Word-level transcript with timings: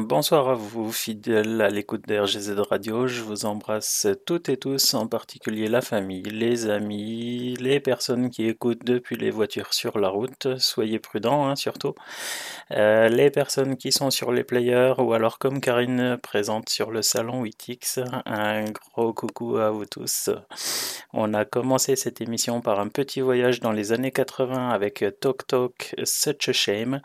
bonsoir 0.00 0.50
à 0.50 0.54
vous, 0.54 0.92
fidèles 0.92 1.60
à 1.60 1.68
l'écoute 1.68 2.06
d'RGZ 2.06 2.60
Radio. 2.70 3.08
Je 3.08 3.22
vous 3.22 3.44
embrasse 3.44 4.06
toutes 4.24 4.48
et 4.48 4.56
tous, 4.56 4.94
en 4.94 5.08
particulier 5.08 5.66
la 5.66 5.80
famille, 5.80 6.22
les 6.22 6.68
amis, 6.70 7.56
les 7.58 7.80
personnes 7.80 8.30
qui 8.30 8.46
écoutent 8.46 8.84
depuis 8.84 9.16
les 9.16 9.30
voitures 9.30 9.74
sur 9.74 9.98
la 9.98 10.08
route. 10.08 10.58
Soyez 10.58 11.00
prudents, 11.00 11.48
hein, 11.48 11.56
surtout. 11.56 11.94
Euh, 12.70 13.08
les 13.08 13.30
personnes 13.30 13.76
qui 13.76 13.92
sont 13.92 14.10
sur 14.10 14.32
les 14.32 14.44
players, 14.44 14.94
ou 14.98 15.12
alors 15.12 15.38
comme 15.38 15.60
Karine 15.60 16.18
présente 16.22 16.68
sur 16.68 16.90
le 16.90 17.02
salon 17.02 17.44
8X, 17.44 18.04
un 18.26 18.64
gros 18.64 19.12
coucou 19.12 19.56
à 19.56 19.70
vous 19.70 19.86
tous. 19.86 20.30
On 21.12 21.34
a 21.34 21.44
commencé 21.44 21.96
cette 21.96 22.20
émission 22.20 22.60
par 22.60 22.80
un 22.80 22.88
petit 22.88 23.20
voyage 23.20 23.60
dans 23.60 23.72
les 23.72 23.92
années 23.92 24.12
80 24.12 24.70
avec 24.70 25.04
Talk 25.20 25.46
Talk, 25.46 25.94
Such 26.04 26.48
a 26.48 26.52
Shame. 26.52 27.00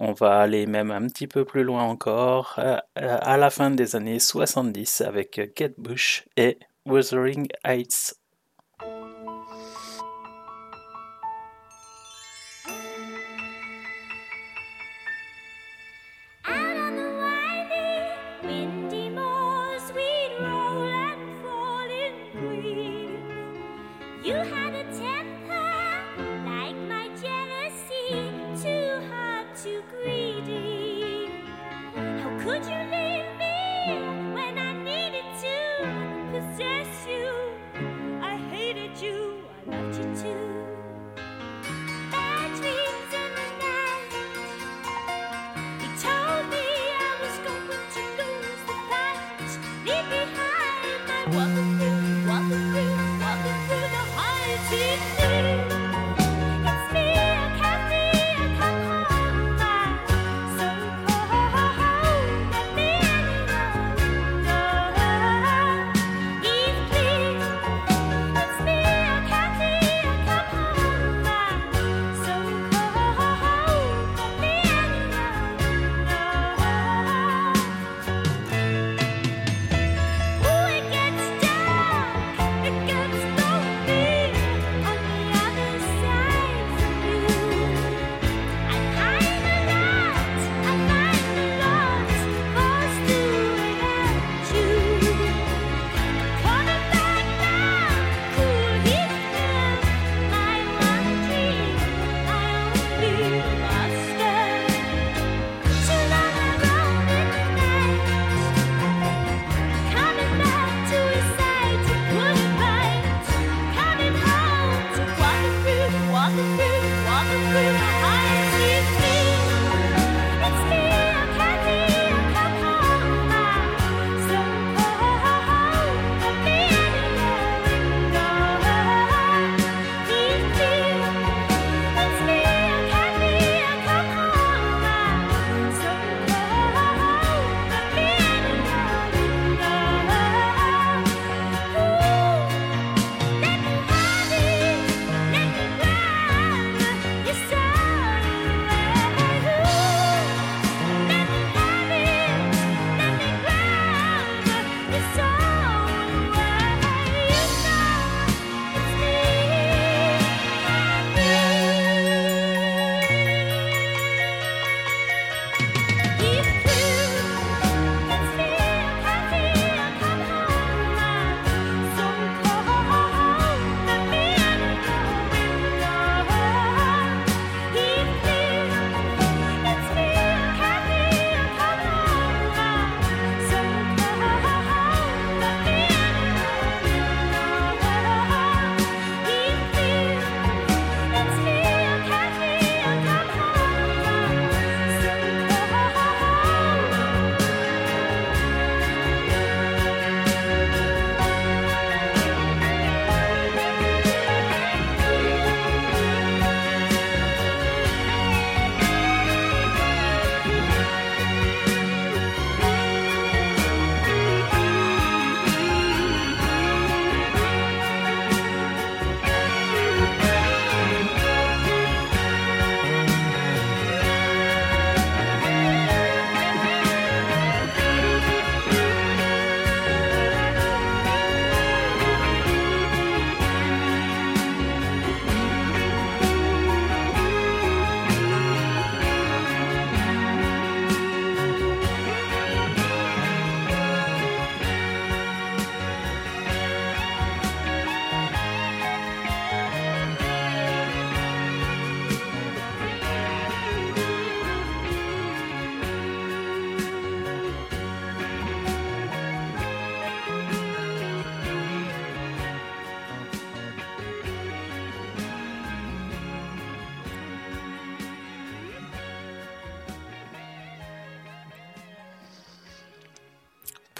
On 0.00 0.12
va 0.12 0.38
aller 0.40 0.66
même 0.66 0.90
un 0.90 1.06
petit 1.08 1.26
peu 1.26 1.44
plus 1.44 1.64
loin 1.64 1.82
encore 1.82 2.54
euh, 2.58 2.78
à 2.94 3.36
la 3.36 3.50
fin 3.50 3.70
des 3.70 3.96
années 3.96 4.18
70 4.18 5.00
avec 5.02 5.54
Kate 5.54 5.78
Bush 5.78 6.24
et 6.36 6.58
Wuthering 6.86 7.48
Heights. 7.64 8.23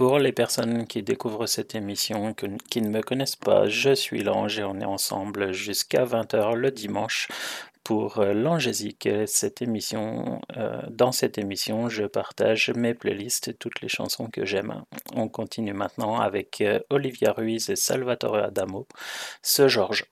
Pour 0.05 0.19
les 0.19 0.33
personnes 0.33 0.87
qui 0.87 1.03
découvrent 1.03 1.47
cette 1.47 1.75
émission, 1.75 2.35
qui 2.69 2.83
ne 2.83 2.91
me 2.91 3.01
connaissent 3.01 3.37
pas, 3.37 3.69
je 3.69 3.95
suis 3.95 4.23
l'ange 4.23 4.59
et 4.59 4.63
on 4.63 4.79
est 4.79 4.85
ensemble 4.85 5.55
jusqu'à 5.55 6.05
20h 6.05 6.57
le 6.57 6.71
dimanche 6.71 7.29
pour 7.85 8.19
euh, 8.19 8.35
l'angésique. 8.35 9.09
Cette 9.25 9.63
émission, 9.63 10.43
euh, 10.59 10.83
dans 10.91 11.11
cette 11.11 11.39
émission, 11.39 11.89
je 11.89 12.05
partage 12.05 12.71
mes 12.77 12.93
playlists 12.93 13.49
et 13.49 13.55
toutes 13.55 13.81
les 13.81 13.89
chansons 13.89 14.27
que 14.27 14.45
j'aime. 14.45 14.85
On 15.15 15.31
continue 15.31 15.73
maintenant 15.73 16.21
avec 16.21 16.61
euh, 16.61 16.81
Olivia 16.91 17.33
Ruiz 17.33 17.71
et 17.71 17.77
Salvatore 17.77 18.37
Adamo, 18.37 18.87
ce 19.41 19.69
Georges. 19.69 20.05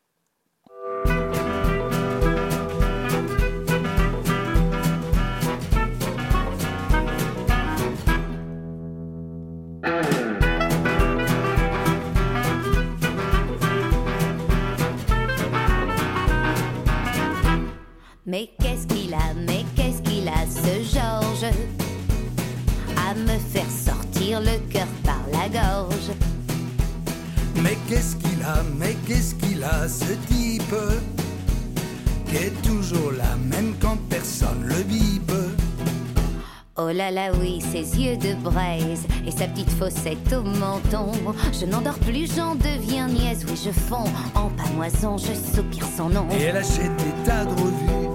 Braise 38.43 39.07
et 39.27 39.31
sa 39.31 39.47
petite 39.47 39.71
fossette 39.71 40.33
au 40.33 40.43
menton. 40.43 41.13
Je 41.59 41.67
n'endors 41.67 41.99
plus, 41.99 42.35
j'en 42.37 42.55
deviens 42.55 43.09
niaise, 43.09 43.47
oui 43.49 43.59
je 43.65 43.71
fonds 43.71 44.11
en 44.35 44.49
pamoison, 44.51 45.17
je 45.17 45.33
soupire 45.57 45.87
son 45.97 46.09
nom. 46.09 46.27
Et 46.39 46.43
elle 46.43 46.57
achète 46.57 46.95
des 46.97 47.25
tas 47.25 47.45
de 47.45 47.51
revues 47.51 48.09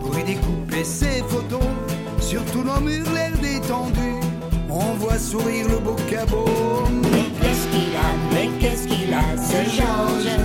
pour 0.00 0.18
y 0.18 0.24
découper 0.24 0.84
ses 0.84 1.22
photos. 1.28 1.60
Sur 2.20 2.44
tous 2.46 2.62
nos 2.62 2.80
murs, 2.80 3.10
l'air 3.12 3.32
détendu, 3.40 4.20
on 4.68 4.94
voit 4.94 5.18
sourire 5.18 5.66
le 5.68 5.78
beau 5.78 5.96
cabot. 6.08 6.44
Mais 7.02 7.24
qu'est-ce 7.40 7.66
qu'il 7.68 7.96
a, 7.96 8.32
mais 8.32 8.48
qu'est-ce 8.60 8.86
qu'il 8.86 9.12
a, 9.12 9.36
ce 9.36 9.70
Georges? 9.76 10.38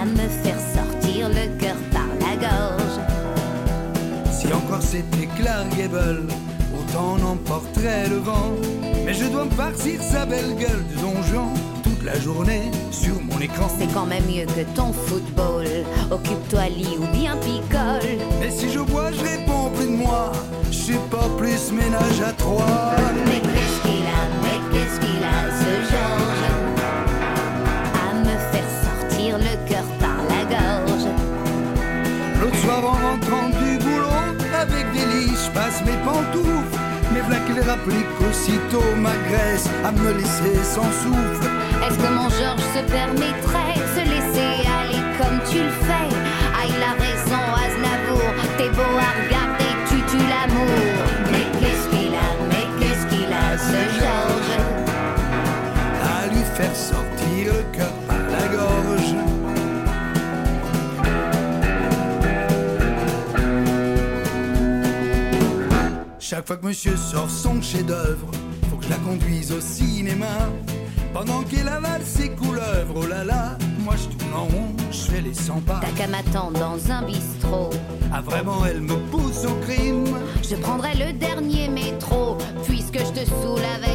À 0.00 0.04
me 0.04 0.28
faire 0.42 0.58
sortir 0.74 1.28
le 1.28 1.58
cœur 1.58 1.76
par 1.92 2.08
la 2.20 2.36
gorge. 2.36 3.00
Si 4.32 4.46
encore 4.52 4.82
c'était 4.82 5.28
Clark 5.36 5.68
Gable, 5.76 6.26
autant 6.92 7.16
n'emporterait 7.18 8.08
le 8.08 8.16
vent. 8.18 8.52
Mais 9.04 9.14
je 9.14 9.24
dois 9.26 9.44
me 9.44 9.50
farcir 9.50 10.00
sa 10.02 10.26
belle 10.26 10.54
gueule 10.56 10.84
de 10.94 11.00
donjon 11.00 11.48
toute 11.82 12.04
la 12.04 12.18
journée 12.18 12.70
sur 12.90 13.14
mon 13.22 13.40
écran. 13.40 13.68
C'est 13.78 13.92
quand 13.92 14.06
même 14.06 14.24
mieux 14.26 14.46
que 14.46 14.62
ton 14.74 14.92
football. 14.92 15.66
Occupe-toi 16.10 16.68
lit 16.68 16.96
ou 16.98 17.06
bien 17.16 17.36
picole. 17.36 18.18
Mais 18.40 18.50
si 18.50 18.70
je 18.70 18.80
bois, 18.80 19.10
je 19.12 19.22
réponds 19.22 19.70
plus 19.74 19.86
de 19.86 19.96
moi. 19.96 20.32
Je 20.70 20.76
suis 20.76 20.98
pas 21.10 21.28
plus 21.38 21.72
ménage 21.72 22.20
à 22.26 22.32
trois. 22.32 22.94
Mais 23.26 23.40
qu'est-ce 23.40 23.80
qu'il 23.82 24.04
a, 24.04 24.22
mais 24.42 24.58
qu'est-ce 24.72 25.00
qu'il 25.00 25.22
a, 25.22 25.50
ce 25.60 25.72
Georges? 25.90 26.48
À 27.94 28.14
me 28.18 28.36
faire 28.52 28.70
sortir 28.84 29.38
le 29.38 29.68
cœur 29.68 29.84
par 29.98 30.18
la 30.28 30.44
gorge. 30.44 31.08
L'autre 32.40 32.56
soir 32.56 32.84
en 32.84 33.10
rentrant 33.10 33.48
du 33.48 33.78
boulot, 33.78 34.08
avec 34.60 34.92
des 34.92 35.06
lits, 35.06 35.36
je 35.44 35.50
passe 35.52 35.80
mes 35.84 35.98
pantoufles. 36.04 36.71
Qu'il 37.52 37.68
rapplique 37.68 38.06
aussitôt 38.30 38.96
ma 38.96 39.14
graisse 39.28 39.68
à 39.84 39.92
me 39.92 40.12
laisser 40.14 40.56
sans 40.64 40.90
souffle. 41.02 41.46
Est-ce 41.86 41.98
que 41.98 42.10
mon 42.10 42.30
Georges 42.30 42.68
se 42.74 42.80
permettrait 42.90 43.74
de 43.76 43.86
se 43.94 44.04
laisser 44.08 44.66
aller 44.80 45.02
comme 45.18 45.38
tu 45.50 45.58
le 45.58 45.70
fais? 45.84 46.08
Ah, 46.54 46.64
il 46.66 46.82
a 46.82 46.94
raison, 46.98 47.44
Aznavour. 47.66 48.30
T'es 48.56 48.70
beau 48.70 48.96
à 48.96 49.12
regarder, 49.20 49.70
tu 49.86 49.96
tues 50.10 50.26
l'amour. 50.32 50.96
Mais 51.30 51.46
qu'est-ce 51.60 51.88
qu'il 51.90 52.14
a, 52.14 52.28
mais 52.48 52.66
qu'est-ce 52.80 53.06
qu'il 53.14 53.30
a, 53.30 53.58
ce 53.58 53.80
Georges? 54.00 54.58
À 56.02 56.26
lui 56.28 56.42
faire 56.56 56.74
sortir 56.74 57.01
Chaque 66.32 66.46
fois 66.46 66.56
que 66.56 66.64
monsieur 66.64 66.96
sort 66.96 67.28
son 67.28 67.60
chef-d'œuvre, 67.60 68.30
faut 68.70 68.76
que 68.76 68.84
je 68.86 68.88
la 68.88 68.96
conduise 68.96 69.52
au 69.52 69.60
cinéma. 69.60 70.48
Pendant 71.12 71.42
qu'elle 71.42 71.68
avale 71.68 72.00
ses 72.06 72.30
couleuvres, 72.30 72.94
oh 73.02 73.06
là 73.06 73.22
là, 73.22 73.58
moi 73.80 73.96
je 73.96 74.16
tourne 74.16 74.32
en 74.32 74.44
rond, 74.44 74.68
je 74.90 74.96
fais 74.96 75.20
les 75.20 75.34
100 75.34 75.60
pas. 75.60 75.80
T'as 75.82 75.90
qu'à 75.90 76.06
m'attendre 76.08 76.58
dans 76.58 76.90
un 76.90 77.02
bistrot. 77.02 77.68
Ah 78.10 78.22
vraiment, 78.22 78.64
elle 78.64 78.80
me 78.80 78.96
pousse 79.10 79.44
au 79.44 79.54
crime. 79.66 80.16
Je 80.42 80.56
prendrai 80.56 80.94
le 80.94 81.12
dernier 81.12 81.68
métro, 81.68 82.38
puisque 82.66 82.98
je 83.00 83.12
te 83.12 83.26
saoule 83.26 83.60
avec 83.76 83.91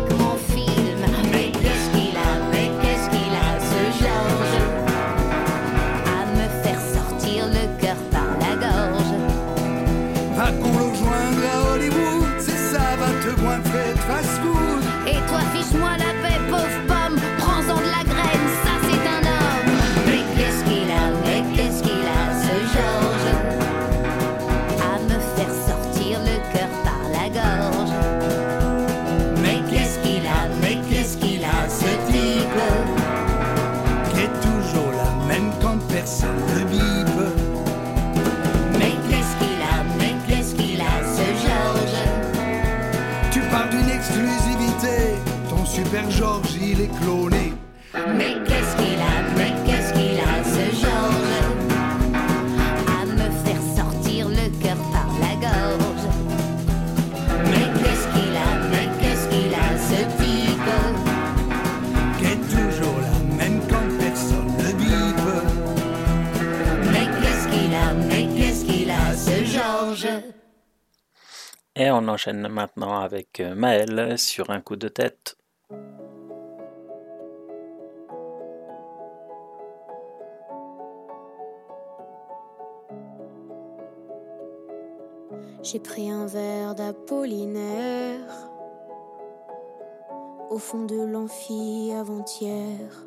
Et 71.79 71.91
on 71.91 72.07
enchaîne 72.07 72.47
maintenant 72.47 72.99
avec 72.99 73.39
euh, 73.39 73.53
Maël 73.53 74.17
sur 74.17 74.49
un 74.49 74.61
coup 74.61 74.77
de 74.77 74.87
tête. 74.87 75.37
J'ai 85.61 85.79
pris 85.79 86.09
un 86.09 86.25
verre 86.25 86.73
d'Apollinaire 86.73 88.49
au 90.49 90.57
fond 90.57 90.85
de 90.85 90.99
l'amphi 90.99 91.91
avant-hier. 91.95 93.05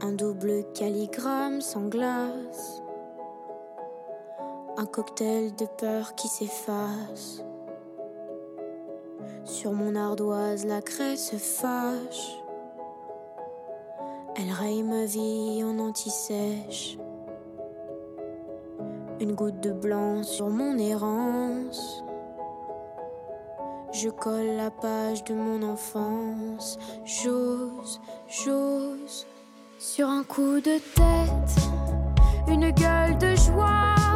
Un 0.00 0.12
double 0.12 0.62
calligramme 0.74 1.60
sans 1.60 1.88
glace, 1.88 2.82
un 4.78 4.84
cocktail 4.84 5.54
de 5.54 5.64
peur 5.64 6.14
qui 6.14 6.28
s'efface. 6.28 7.42
Sur 9.44 9.72
mon 9.72 9.94
ardoise, 9.94 10.66
la 10.66 10.82
craie 10.82 11.16
se 11.16 11.36
fâche. 11.36 12.42
Elle 14.36 14.52
raye 14.52 14.82
ma 14.82 15.06
vie 15.06 15.64
en 15.64 15.78
anti-sèche. 15.78 16.98
Une 19.18 19.34
goutte 19.34 19.60
de 19.60 19.72
blanc 19.72 20.22
sur 20.22 20.50
mon 20.50 20.76
errance. 20.76 22.04
Je 23.92 24.10
colle 24.10 24.56
la 24.58 24.70
page 24.70 25.24
de 25.24 25.32
mon 25.32 25.62
enfance. 25.62 26.78
J'ose, 27.04 27.98
j'ose. 28.28 29.26
Sur 29.78 30.08
un 30.08 30.22
coup 30.22 30.60
de 30.60 30.78
tête, 30.94 31.56
une 32.48 32.70
gueule 32.70 33.16
de 33.16 33.34
joie. 33.36 34.15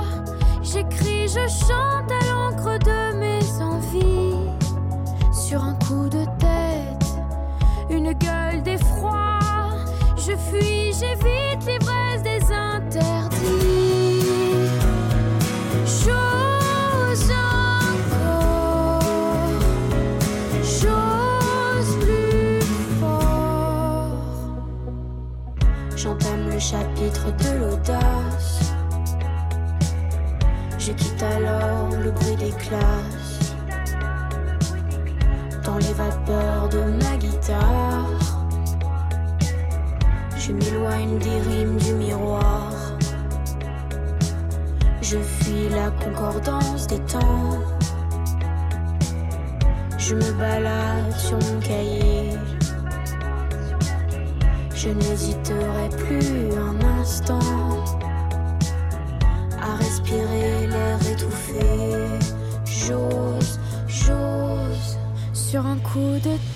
J'écris, 0.73 1.27
je 1.27 1.49
chante 1.49 2.13
à 2.13 2.25
l'encre 2.31 2.79
de 2.79 3.17
mes 3.19 3.63
envies. 3.63 4.51
Sur 5.33 5.65
un 5.65 5.75
coup 5.75 6.09
de 6.09 6.25
tête, 6.39 7.17
une 7.91 8.13
gueule. 8.13 8.40
Alors 31.23 31.91
le 32.03 32.11
bruit 32.11 32.37
des 32.37 32.51
classes. 32.51 33.55
Dans 35.65 35.77
les 35.77 35.93
vapeurs 35.93 36.69
de 36.69 36.81
ma 37.03 37.17
guitare. 37.17 38.09
Je 40.37 40.53
m'éloigne 40.53 41.19
des 41.19 41.39
rimes 41.41 41.77
du 41.77 41.93
miroir. 41.95 42.73
Je 45.03 45.19
fuis 45.19 45.69
la 45.69 45.91
concordance 46.05 46.87
des 46.87 47.01
temps. 47.01 47.59
Je 49.99 50.15
me 50.15 50.33
balade 50.39 51.13
sur 51.17 51.37
mon 51.37 51.61
cahier. 51.61 52.31
Je 54.75 54.89
n'hésiterai 54.89 55.89
plus 55.99 56.57
un 56.57 57.01
instant 57.01 58.00
sur 65.93 66.01
un 66.01 66.50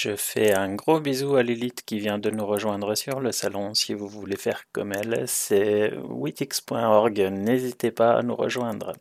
Je 0.00 0.14
fais 0.14 0.54
un 0.54 0.76
gros 0.76 1.00
bisou 1.00 1.34
à 1.34 1.42
Lilith 1.42 1.82
qui 1.84 1.98
vient 1.98 2.20
de 2.20 2.30
nous 2.30 2.46
rejoindre 2.46 2.94
sur 2.94 3.18
le 3.18 3.32
salon. 3.32 3.74
Si 3.74 3.94
vous 3.94 4.06
voulez 4.06 4.36
faire 4.36 4.62
comme 4.70 4.92
elle, 4.92 5.24
c'est 5.26 5.92
witix.org. 6.08 7.18
N'hésitez 7.32 7.90
pas 7.90 8.12
à 8.16 8.22
nous 8.22 8.36
rejoindre. 8.36 8.92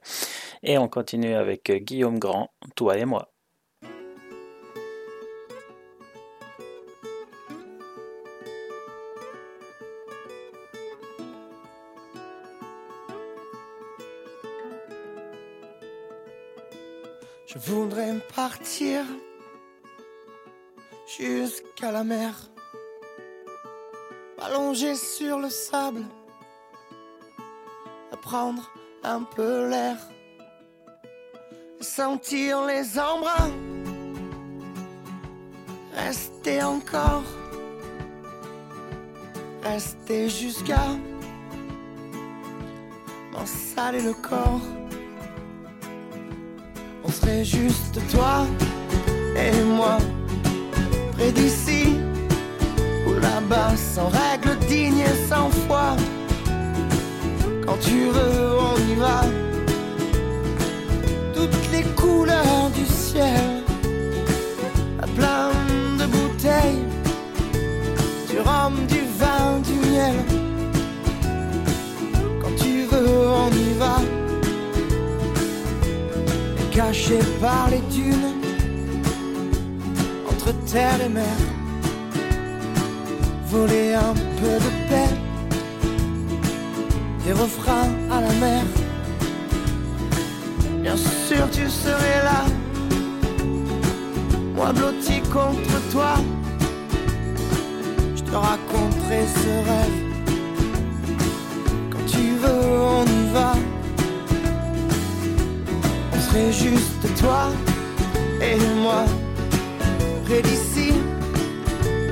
Et 0.63 0.79
on 0.79 0.87
continue 0.87 1.35
avec 1.35 1.71
Guillaume 1.71 2.17
Grand, 2.17 2.49
toi 2.75 2.97
et 2.97 3.05
moi. 3.05 3.31
Je 17.45 17.59
voudrais 17.59 18.15
partir 18.35 19.05
jusqu'à 21.19 21.91
la 21.91 22.03
mer, 22.03 22.33
allongé 24.39 24.93
sur 24.95 25.39
le 25.39 25.49
sable, 25.49 26.03
à 28.11 28.17
prendre 28.17 28.69
un 29.03 29.23
peu 29.23 29.67
l'air, 29.69 29.97
sentir 31.81 32.65
les 32.65 32.99
embruns, 32.99 33.51
rester 35.95 36.61
encore, 36.61 37.23
rester 39.63 40.29
jusqu'à 40.29 40.87
m'en 43.31 43.45
saler 43.45 44.01
le 44.01 44.13
corps. 44.13 44.61
On 47.03 47.09
serait 47.09 47.45
juste 47.45 47.99
toi 48.11 48.45
et 49.35 49.63
moi, 49.63 49.97
près 51.17 51.31
d'ici 51.31 51.97
ou 53.07 53.13
là-bas, 53.19 53.75
sans 53.75 54.09
règles 54.09 54.57
dignes 54.67 54.99
et 54.99 55.29
sans 55.29 55.49
foi. 55.49 55.95
Quand 57.65 57.77
tu 57.81 57.99
veux, 58.15 58.49
on 58.71 58.77
y 58.91 58.95
va. 58.95 59.21
Toutes 61.33 61.71
les 61.71 61.83
couleurs 62.01 62.69
du 62.75 62.85
ciel, 62.85 63.63
à 65.01 65.07
plein 65.07 65.49
de 65.99 66.05
bouteilles, 66.05 66.85
du 68.29 68.39
rhum, 68.39 68.75
du 68.87 69.01
vin, 69.19 69.59
du 69.69 69.75
miel. 69.89 70.17
Quand 72.41 72.55
tu 72.63 72.85
veux, 72.91 73.27
on 73.43 73.49
y 73.49 73.73
va 73.77 73.97
caché 76.71 77.17
par 77.41 77.69
les 77.71 77.81
dunes, 77.95 78.36
terre 80.71 80.99
et 81.05 81.09
mer, 81.09 81.37
voler 83.47 83.93
un 83.93 84.13
peu 84.13 84.55
de 84.65 84.71
paix, 84.89 85.13
des 87.25 87.33
refrains 87.33 87.89
à 88.11 88.21
la 88.21 88.33
mer. 88.45 88.63
Bien 90.81 90.97
sûr, 90.97 91.49
tu 91.51 91.69
serais 91.69 92.23
là, 92.23 92.45
moi 94.55 94.71
blotti 94.73 95.21
contre 95.33 95.77
toi, 95.91 96.15
je 98.15 98.23
te 98.23 98.35
raconterai 98.35 99.21
ce 99.41 99.53
rêve. 99.69 99.97
Quand 101.91 102.05
tu 102.07 102.23
veux, 102.41 102.79
on 102.99 103.05
y 103.05 103.33
va 103.33 103.53
serait 106.27 106.51
juste 106.51 107.19
toi 107.19 107.49
et 108.41 108.57
moi, 108.81 109.05
près 110.27 110.41
d'ici 110.41 110.91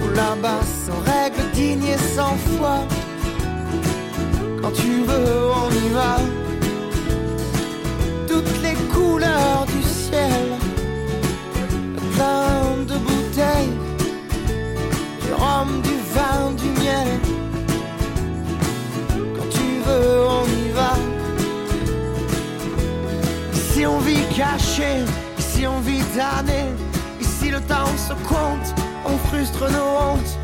ou 0.01 0.15
là-bas, 0.15 0.61
sans 0.85 0.99
règles 1.11 1.51
dignes 1.53 1.89
et 1.95 2.15
sans 2.15 2.35
foi. 2.57 2.75
Quand 4.61 4.71
tu 4.71 5.03
veux, 5.09 5.39
on 5.63 5.69
y 5.85 5.89
va. 5.89 6.15
Toutes 8.27 8.61
les 8.63 8.75
couleurs 8.93 9.65
du 9.67 9.81
ciel, 9.83 10.45
plein 12.15 12.83
de 12.89 12.97
bouteilles, 13.07 13.75
du 15.23 15.33
rhum, 15.33 15.81
du 15.81 15.95
vin, 16.15 16.51
du 16.61 16.69
miel. 16.81 17.09
Quand 19.35 19.49
tu 19.57 19.69
veux, 19.85 20.17
on 20.39 20.45
y 20.63 20.69
va. 20.79 20.93
Ici 23.53 23.85
on 23.85 23.99
vit 23.99 24.25
caché, 24.35 24.91
ici 25.37 25.67
on 25.67 25.79
vit 25.81 26.03
damné, 26.15 26.63
on 27.69 27.97
se 27.97 28.13
compte, 28.27 28.75
on 29.05 29.17
frustre 29.29 29.69
nos 29.71 29.89
hontes. 29.99 30.37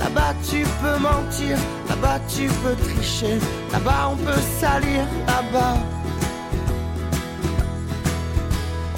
Là-bas 0.00 0.34
tu 0.50 0.64
peux 0.82 0.98
mentir, 0.98 1.56
là-bas 1.88 2.20
tu 2.28 2.48
peux 2.62 2.74
tricher, 2.74 3.38
là-bas 3.72 4.12
on 4.12 4.16
peut 4.16 4.42
salir, 4.60 5.04
là-bas 5.26 5.76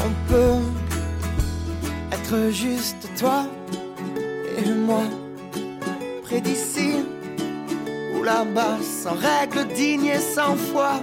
on 0.04 0.32
peut 0.32 0.60
être 2.12 2.50
juste 2.50 3.08
toi 3.18 3.44
et 4.58 4.70
moi, 4.70 5.04
près 6.24 6.40
d'ici 6.40 7.04
ou 8.14 8.22
là-bas, 8.22 8.78
sans 8.82 9.14
règles 9.14 9.72
dignes 9.74 10.06
et 10.06 10.18
sans 10.18 10.56
foi. 10.56 11.00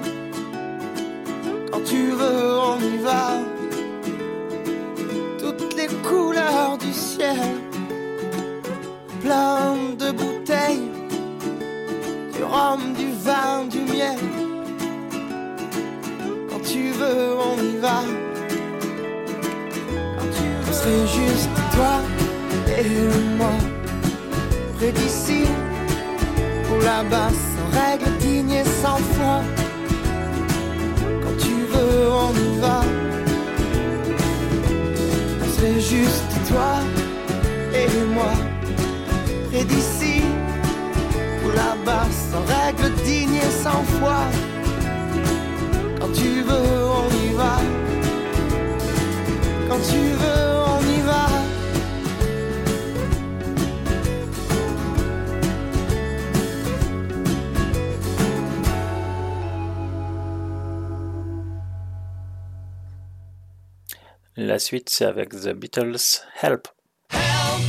la 64.55 64.59
suite, 64.59 64.89
c'est 64.89 65.03
avec 65.03 65.31
The 65.31 65.49
Beatles 65.49 66.21
Help. 66.41 66.69
Help, 67.11 67.61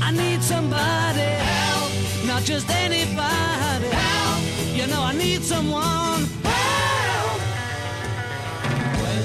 I 0.00 0.12
need 0.12 0.40
somebody. 0.40 1.26
Help, 1.56 1.90
not 2.24 2.44
just 2.44 2.70
anybody. 2.70 3.88
Help, 3.90 4.40
you 4.76 4.86
know 4.86 5.02
I 5.02 5.12
need 5.12 5.42
someone. 5.42 6.22
Help. 6.44 7.40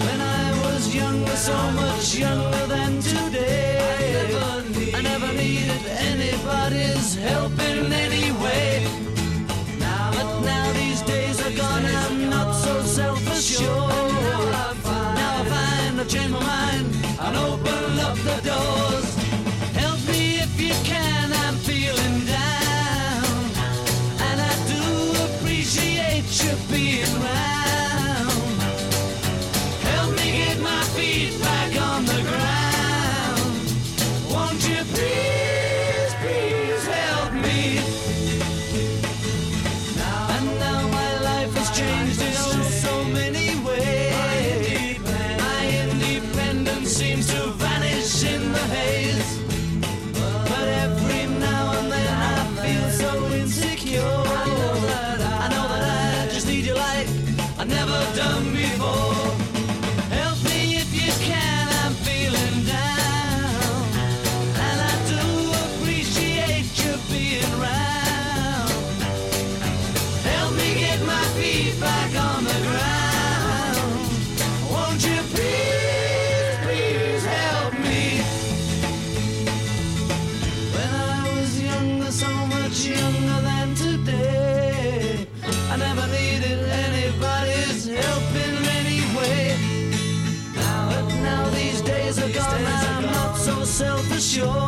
When 0.08 0.20
I 0.20 0.46
was 0.63 0.96
younger, 0.96 1.36
so 1.36 1.56
much 1.74 2.15
younger 2.18 2.65
than 2.74 3.00
today, 3.02 3.78
I 4.96 5.02
never 5.04 5.32
needed 5.34 5.84
anybody's 6.12 7.13
help 7.18 7.54
in 7.70 7.94
any 7.94 8.32
way. 8.44 8.84
But 10.18 10.41
now 10.41 10.74
these 10.74 11.04
days 11.04 11.39
are 11.46 11.56
gone, 11.56 11.86
I'm 11.86 12.32
not 12.32 12.52
so 12.56 12.82
self-assured. 12.82 14.06
My 16.28 16.39
mind 16.39 16.94
and 17.27 17.38
open 17.38 17.99
up 17.99 18.15
the 18.17 18.41
doors. 18.43 19.05
canción. 94.36 94.64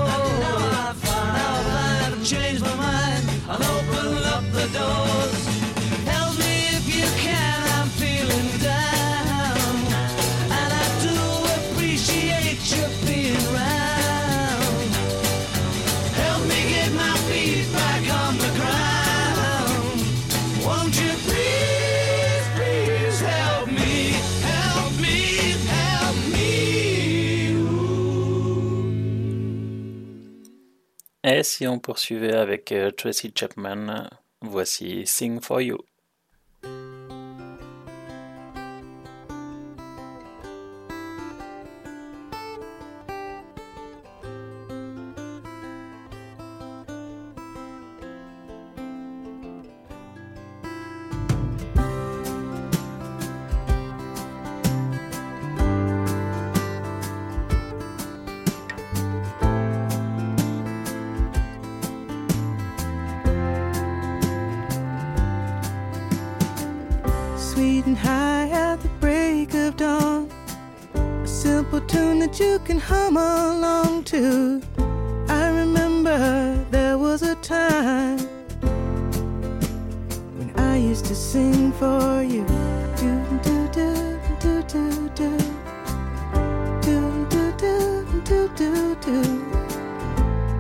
Et 31.30 31.44
si 31.44 31.68
on 31.68 31.78
poursuivait 31.78 32.38
avec 32.38 32.72
euh, 32.72 32.90
Tracy 32.90 33.34
Chapman, 33.36 33.90
euh, 33.90 34.08
voici 34.42 35.06
Sing 35.06 35.42
for 35.42 35.60
You. 35.60 35.78
tune 71.88 72.20
that 72.20 72.40
you 72.40 72.60
can 72.60 72.80
hum 72.80 73.18
along 73.18 74.04
to. 74.06 74.62
I 75.30 75.50
remember 75.50 76.56
there 76.72 76.98
was 76.98 77.22
a 77.22 77.36
time 77.36 78.20
when 80.38 80.52
I 80.58 80.78
used 80.78 81.06
to 81.06 81.16
sing 81.16 81.72
for 81.74 82.22
you. 82.24 82.46
Do 82.98 83.12
do 83.44 83.68
do 83.72 84.20
do 84.40 84.62
do 84.70 85.10
do 85.10 85.10
do 85.16 85.40
do 86.82 87.26
do 87.30 88.04
do 88.26 88.48
do 88.56 88.96
do. 89.06 89.58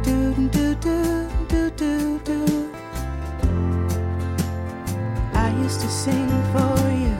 Do, 0.04 0.34
do, 0.50 0.76
do, 0.76 1.30
do, 1.50 1.70
do, 1.72 2.20
do. 2.20 2.72
I 5.34 5.50
used 5.63 5.82
to 5.82 5.90
sing 5.90 6.30
for 6.54 6.78
you. 6.92 7.16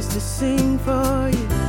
used 0.00 0.12
to 0.12 0.20
sing 0.20 0.78
for 0.78 1.28
you. 1.30 1.59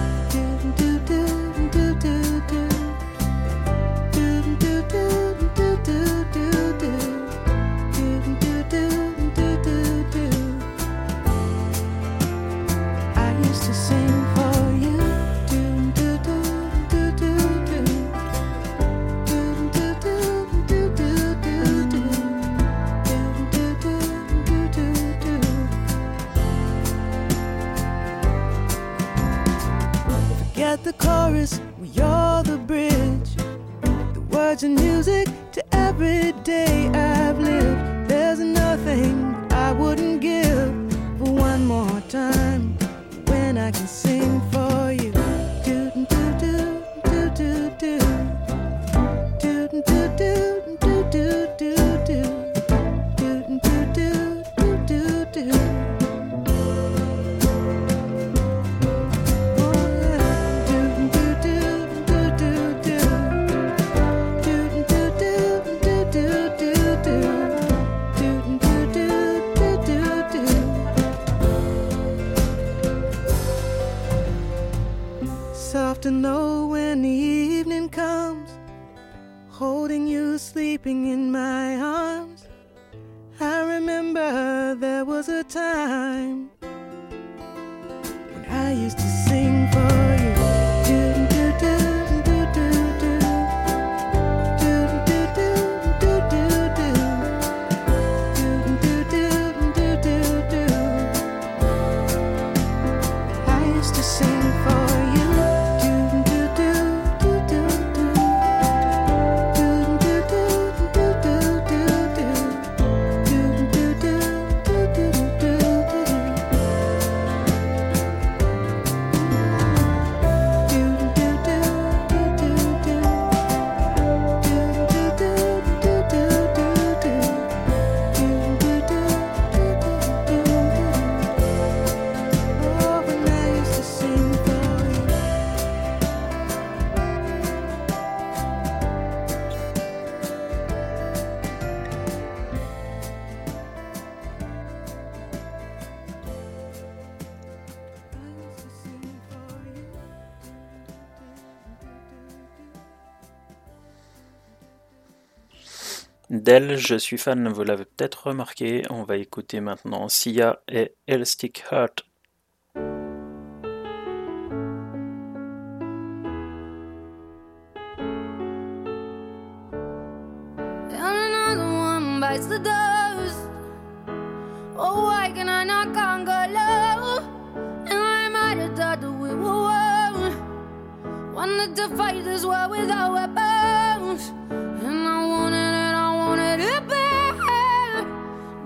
je 156.59 156.97
suis 156.97 157.17
fan, 157.17 157.47
vous 157.47 157.63
l'avez 157.63 157.85
peut-être 157.85 158.27
remarqué. 158.27 158.83
On 158.89 159.03
va 159.03 159.15
écouter 159.15 159.61
maintenant 159.61 160.09
Sia 160.09 160.61
et 160.67 160.95
Elastic 161.07 161.63
Heart. 161.71 162.03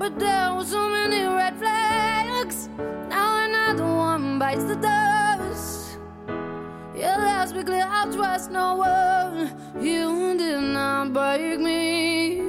But 0.06 0.20
there 0.20 0.54
were 0.54 0.63
so 0.63 0.88
many 0.88 1.24
red 1.24 1.58
flags. 1.58 2.70
Now 3.10 3.44
another 3.44 3.86
one 3.86 4.38
bites 4.38 4.63
the 4.65 4.76
dust. 4.76 5.98
Yeah, 6.96 7.18
let's 7.18 7.52
clear, 7.52 7.88
I 7.89 8.06
trust 8.12 8.52
no 8.52 8.76
one. 8.76 9.58
You 9.82 10.38
did 10.38 10.62
not 10.62 11.12
break 11.12 11.60
me. 11.60 12.44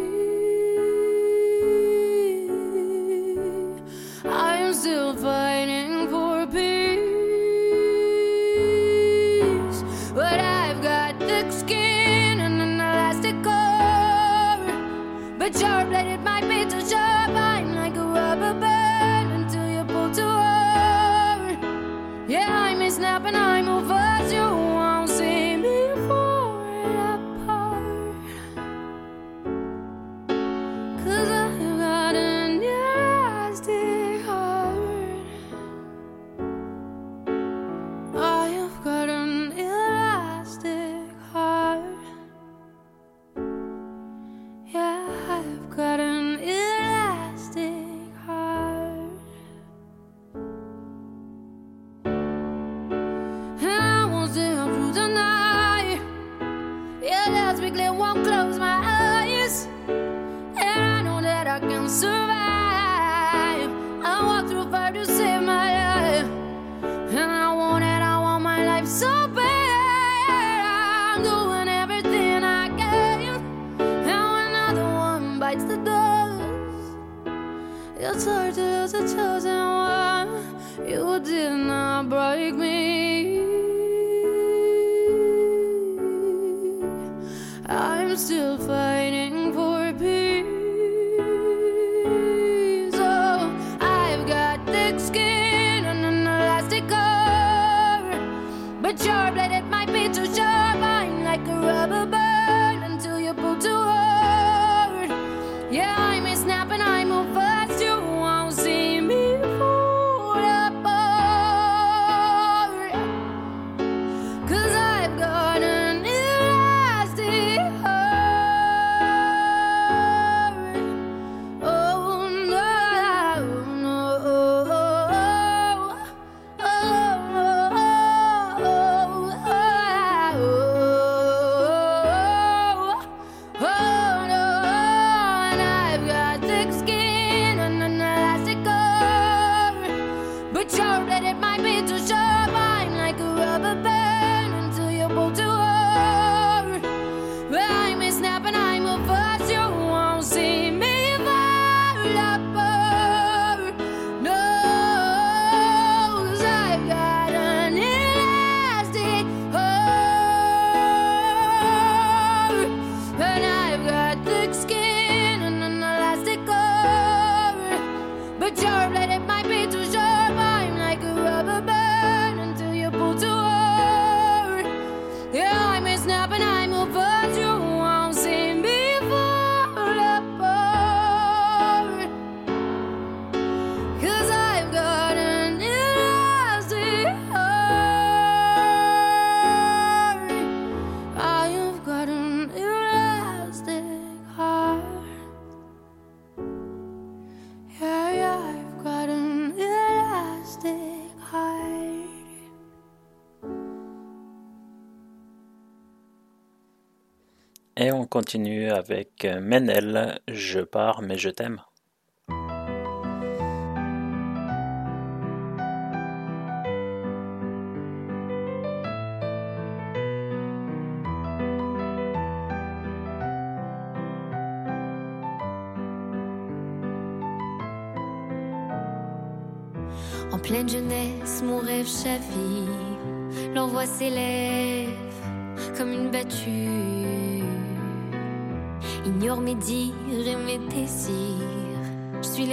on 207.97 208.07
continue 208.07 208.71
avec 208.71 209.27
Menel, 209.41 210.21
Je 210.29 210.61
pars 210.61 211.03
mais 211.03 211.19
je 211.19 211.31
t'aime. 211.31 211.61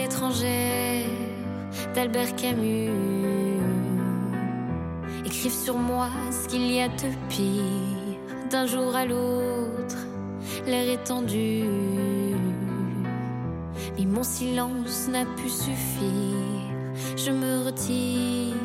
l'étranger 0.03 1.05
d'Albert 1.95 2.35
Camus 2.35 2.89
écrivent 5.25 5.61
sur 5.67 5.77
moi 5.77 6.09
ce 6.29 6.49
qu'il 6.49 6.69
y 6.69 6.81
a 6.81 6.89
de 6.89 7.09
pire. 7.29 8.19
D'un 8.51 8.65
jour 8.65 8.93
à 8.95 9.05
l'autre, 9.05 10.01
l'air 10.67 10.89
est 10.89 11.03
tendu. 11.05 11.63
Mais 13.97 14.05
mon 14.05 14.23
silence 14.23 15.07
n'a 15.09 15.25
pu 15.37 15.47
suffire. 15.47 16.65
Je 17.15 17.31
me 17.31 17.65
retire, 17.65 18.55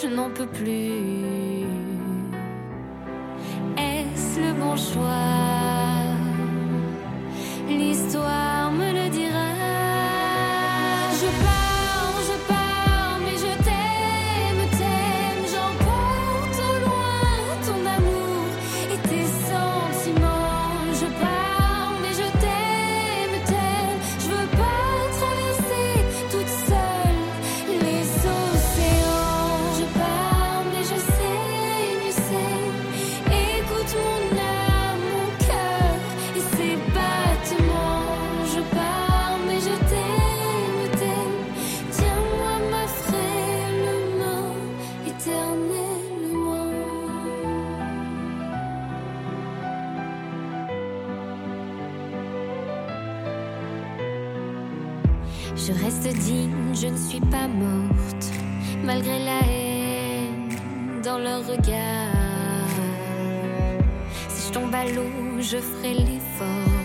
je 0.00 0.08
n'en 0.14 0.28
peux 0.28 0.50
plus. 0.60 1.64
Est-ce 3.78 4.40
le 4.40 4.52
bon 4.60 4.76
choix? 4.76 5.30
L'histoire. 7.66 8.49
Je 56.90 56.94
ne 56.94 57.08
suis 57.08 57.20
pas 57.20 57.46
morte, 57.46 58.32
malgré 58.82 59.20
la 59.20 59.38
haine 59.46 61.00
dans 61.04 61.18
leur 61.18 61.46
regard. 61.46 62.66
Si 64.28 64.48
je 64.48 64.52
tombe 64.52 64.74
à 64.74 64.84
l'eau, 64.86 65.38
je 65.38 65.58
ferai 65.58 65.94
l'effort, 65.94 66.82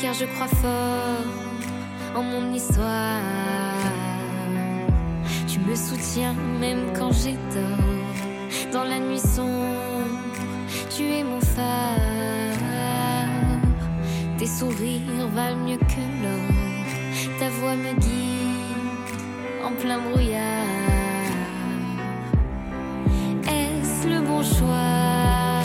car 0.00 0.14
je 0.14 0.24
crois 0.24 0.46
fort 0.46 2.16
en 2.16 2.22
mon 2.22 2.54
histoire. 2.54 3.20
Tu 5.46 5.58
me 5.60 5.74
soutiens 5.74 6.34
même 6.58 6.90
quand 6.98 7.12
j'ai 7.12 7.36
tort, 7.52 8.72
dans 8.72 8.84
la 8.84 8.98
nuit 8.98 9.20
sombre, 9.20 10.08
tu 10.88 11.02
es 11.02 11.22
mon 11.22 11.40
phare. 11.40 11.98
Tes 14.38 14.46
sourires 14.46 15.28
valent 15.34 15.66
mieux 15.66 15.76
que 15.76 16.02
l'or, 16.22 17.38
ta 17.38 17.50
voix 17.50 17.76
me 17.76 17.92
guide 18.00 18.37
plein 19.80 19.98
brouillard. 19.98 20.66
Est-ce 23.46 24.08
le 24.08 24.20
bon 24.20 24.42
choix? 24.42 25.62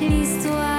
L'histoire. 0.00 0.73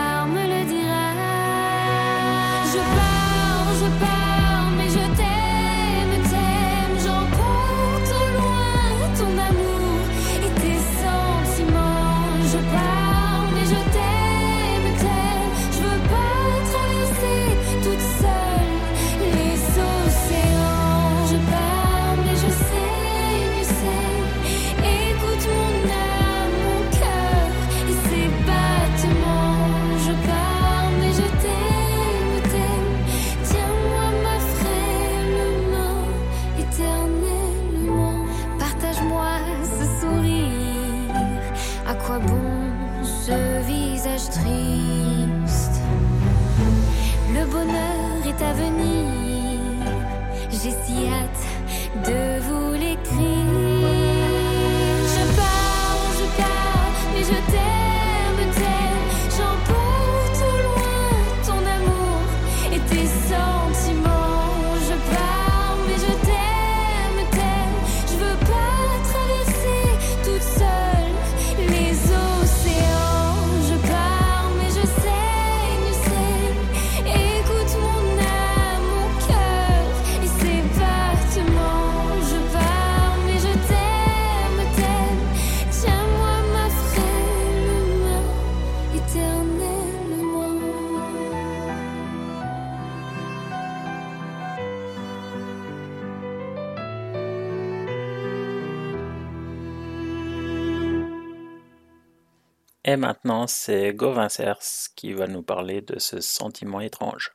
Et 102.88 102.98
maintenant, 102.98 103.48
c'est 103.48 103.96
Gauvin 103.96 104.30
Cers 104.30 104.92
qui 104.96 105.12
va 105.14 105.26
nous 105.26 105.42
parler 105.42 105.82
de 105.82 105.98
ce 105.98 106.22
sentiment 106.22 106.82
étrange. 106.82 107.32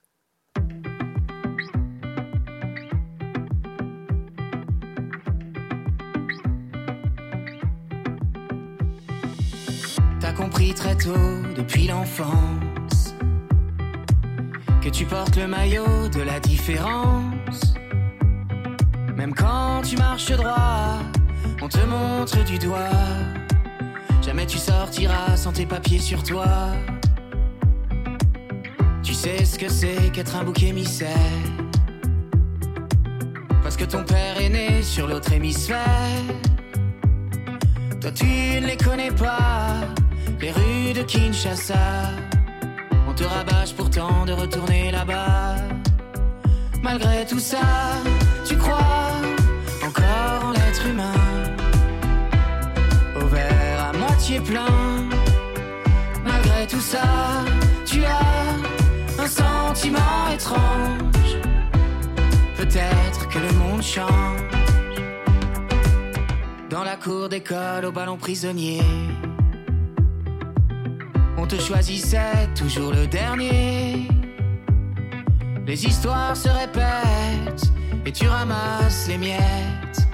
T'as 10.21 10.33
compris 10.37 10.73
très 10.73 10.97
tôt, 10.97 11.43
depuis 11.57 11.89
l'enfance, 11.89 13.17
que 14.81 14.89
tu 14.89 15.05
portes 15.05 15.35
le 15.35 15.49
maillot 15.49 16.09
de 16.11 16.21
la 16.21 16.39
différence. 16.39 17.75
Même 19.17 19.35
quand 19.35 19.83
tu 19.83 19.97
marches 19.97 20.31
droit, 20.31 21.01
on 21.61 21.69
te 21.69 21.85
montre 21.85 22.45
du 22.45 22.57
doigt 22.57 23.40
tu 24.49 24.59
sortiras 24.59 25.37
sans 25.37 25.53
tes 25.53 25.65
papiers 25.65 26.01
sur 26.01 26.25
toi. 26.25 26.47
Tu 29.03 29.15
sais 29.15 29.45
ce 29.45 29.57
que 29.57 29.69
c'est 29.69 30.11
qu'être 30.13 30.35
un 30.35 30.43
bouc 30.43 30.63
émissaire. 30.63 31.09
Parce 33.63 33.77
que 33.77 33.85
ton 33.85 34.03
père 34.03 34.41
est 34.41 34.49
né 34.49 34.83
sur 34.83 35.07
l'autre 35.07 35.33
hémisphère. 35.33 35.79
Toi 38.01 38.11
tu 38.13 38.25
ne 38.25 38.67
les 38.67 38.77
connais 38.77 39.13
pas, 39.13 39.75
les 40.41 40.51
rues 40.51 40.95
de 40.95 41.03
Kinshasa. 41.03 42.11
On 43.09 43.13
te 43.13 43.25
rabâche 43.25 43.75
pourtant 43.75 44.25
de 44.25 44.33
retourner 44.33 44.91
là-bas. 44.91 45.57
Malgré 46.83 47.25
tout 47.25 47.39
ça, 47.39 47.59
tu 48.45 48.57
crois 48.57 49.13
encore 49.87 50.49
en 50.49 50.51
l'être 50.51 50.87
humain. 50.87 51.20
Verre 54.39 54.63
à 54.63 54.71
moitié 54.71 55.09
plein. 55.09 55.09
Malgré 56.25 56.67
tout 56.67 56.81
ça, 56.81 57.45
tu 57.87 58.05
as 58.05 59.23
un 59.23 59.27
sentiment 59.27 60.29
étrange. 60.33 61.37
Peut-être 62.57 63.29
que 63.29 63.39
le 63.39 63.53
monde 63.53 63.83
change. 63.83 64.41
Dans 66.69 66.85
la 66.85 66.97
cour 66.97 67.29
d'école 67.29 67.85
au 67.87 67.93
ballon 67.93 68.17
prisonnier. 68.17 68.83
On 71.37 71.47
te 71.47 71.57
choisissait 71.57 72.49
toujours 72.55 72.93
le 72.93 73.07
dernier. 73.07 74.09
Les 75.67 75.87
histoires 75.87 76.37
se 76.37 76.49
répètent 76.49 77.73
et 78.05 78.13
tu 78.13 78.27
ramasses 78.27 79.09
les 79.09 79.19
miettes. 79.19 80.09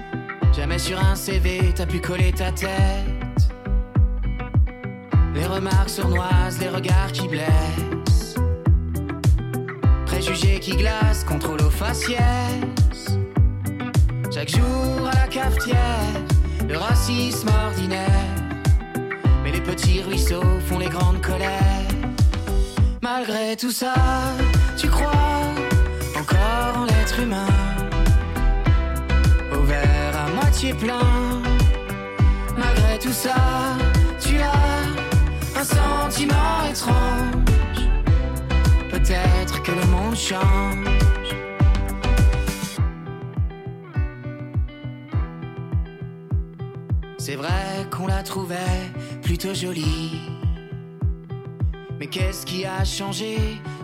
Jamais 0.55 0.79
sur 0.79 0.99
un 0.99 1.15
CV 1.15 1.73
t'as 1.75 1.87
pu 1.87 2.01
coller 2.01 2.33
ta 2.33 2.53
tête. 2.53 3.16
Les 5.37 5.45
remarques 5.45 5.91
sournoises, 5.91 6.59
les 6.61 6.69
regards 6.71 7.13
qui 7.13 7.29
blessent. 7.29 8.37
Préjugés 10.07 10.59
qui 10.61 10.75
glacent, 10.77 11.25
contrôle 11.25 11.61
aux 11.61 11.71
faciès. 11.71 12.19
Chaque 14.35 14.49
jour 14.49 15.07
à 15.07 15.15
la 15.15 15.27
cafetière, 15.29 15.77
le 16.67 16.79
racisme 16.79 17.49
ordinaire. 17.67 18.27
Mais 19.45 19.53
les 19.53 19.61
petits 19.61 20.01
ruisseaux 20.01 20.59
font 20.67 20.79
les 20.79 20.89
grandes 20.89 21.21
colères. 21.21 21.95
Malgré 23.03 23.57
tout 23.57 23.71
ça, 23.71 23.95
tu 24.79 24.89
crois 24.89 25.13
encore 26.19 26.79
en 26.79 26.85
l'être 26.87 27.21
humain. 27.21 27.47
Au 29.53 29.63
verre 29.65 30.17
à 30.17 30.31
moitié 30.31 30.73
plein. 30.73 31.26
Étrange. 36.71 37.35
Peut-être 38.91 39.63
que 39.63 39.73
le 39.73 39.87
monde 39.87 40.17
change. 40.17 40.87
C'est 47.19 47.37
vrai 47.37 47.87
qu'on 47.91 48.07
la 48.07 48.23
trouvait 48.23 48.93
plutôt 49.23 49.53
jolie. 49.53 50.21
Mais 51.99 52.07
qu'est-ce 52.07 52.47
qui 52.47 52.65
a 52.65 52.85
changé 52.85 53.37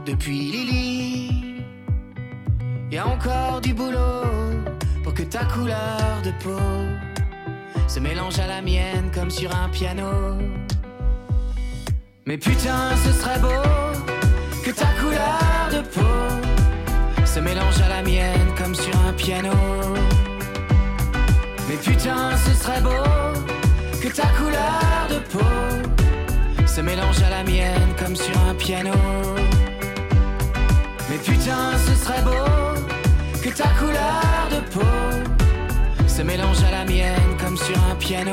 depuis 0.07 0.38
Lily? 0.53 1.64
Y 2.90 2.99
a 2.99 3.07
encore 3.07 3.61
du 3.61 3.74
boulot 3.74 4.22
pour 5.03 5.14
que 5.14 5.22
ta 5.22 5.45
couleur 5.47 6.22
de 6.22 6.30
peau 6.43 6.61
se 7.88 7.99
mélange 8.01 8.38
à 8.38 8.47
la 8.47 8.62
mienne 8.62 9.11
comme 9.12 9.30
sur 9.30 9.55
un 9.57 9.68
piano. 9.70 10.38
Mais 12.25 12.39
putain, 12.39 12.97
ce 13.05 13.12
serait 13.12 13.39
beau 13.41 13.49
que 14.64 14.70
ta 14.70 14.87
couleur 15.01 15.68
de 15.73 15.81
peau 15.89 17.27
se 17.27 17.41
mélange 17.41 17.81
à 17.81 17.89
la 17.89 18.03
mienne 18.03 18.55
comme 18.57 18.77
sur 18.77 18.95
un 19.09 19.12
piano. 19.12 19.51
Mais 21.68 21.75
putain, 21.77 22.37
ce 22.37 22.55
serait 22.55 22.81
beau 22.81 22.91
que 24.01 24.09
ta 24.09 24.29
couleur 24.39 25.09
de 25.11 25.18
peau 25.33 26.64
se 26.64 26.81
mélange 26.81 27.20
à 27.23 27.31
la 27.31 27.43
mienne 27.43 27.93
comme 27.99 28.14
sur 28.14 28.39
un 28.49 28.55
piano. 28.55 28.93
Mais 31.11 31.18
putain, 31.18 31.77
ce 31.87 31.95
serait 32.05 32.23
beau 32.23 32.81
que 33.43 33.49
ta 33.49 33.68
couleur 33.81 34.49
de 34.53 34.61
peau 34.70 36.07
se 36.07 36.23
mélange 36.23 36.62
à 36.62 36.70
la 36.70 36.85
mienne 36.85 37.37
comme 37.43 37.57
sur 37.57 37.77
un 37.91 37.97
piano. 37.97 38.33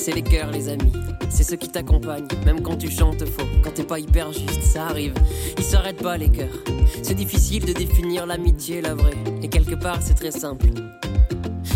c'est 0.00 0.12
les 0.12 0.22
cœurs, 0.22 0.50
les 0.50 0.68
amis. 0.68 0.92
C'est 1.28 1.44
ceux 1.44 1.56
qui 1.56 1.68
t'accompagnent, 1.68 2.26
même 2.46 2.62
quand 2.62 2.76
tu 2.76 2.90
chantes 2.90 3.22
faux. 3.26 3.46
Quand 3.62 3.72
t'es 3.74 3.84
pas 3.84 3.98
hyper 3.98 4.32
juste, 4.32 4.62
ça 4.62 4.86
arrive. 4.86 5.12
Ils 5.58 5.64
s'arrêtent 5.64 6.02
pas, 6.02 6.16
les 6.16 6.30
cœurs. 6.30 6.56
C'est 7.02 7.14
difficile 7.14 7.66
de 7.66 7.74
définir 7.74 8.24
l'amitié, 8.24 8.80
la 8.80 8.94
vraie. 8.94 9.16
Et 9.42 9.48
quelque 9.48 9.74
part, 9.74 9.98
c'est 10.00 10.14
très 10.14 10.30
simple. 10.30 10.68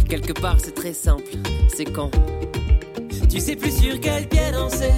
Quelque 0.08 0.32
part, 0.32 0.56
c'est 0.58 0.74
très 0.74 0.94
simple. 0.94 1.32
C'est 1.68 1.84
quand 1.84 2.10
tu 3.28 3.40
sais 3.40 3.56
plus 3.56 3.76
sur 3.76 4.00
quel 4.00 4.26
pied 4.26 4.50
danser. 4.52 4.92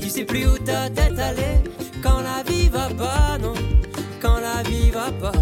Tu 0.00 0.08
sais 0.08 0.24
plus 0.24 0.46
où 0.46 0.56
ta 0.56 0.88
tête 0.88 1.18
allait. 1.18 1.62
Quand 2.02 2.20
la 2.20 2.42
vie 2.50 2.68
va 2.68 2.88
pas, 2.88 3.36
non. 3.38 3.54
Quand 4.20 4.38
la 4.40 4.62
vie 4.62 4.90
va 4.90 5.10
pas. 5.12 5.38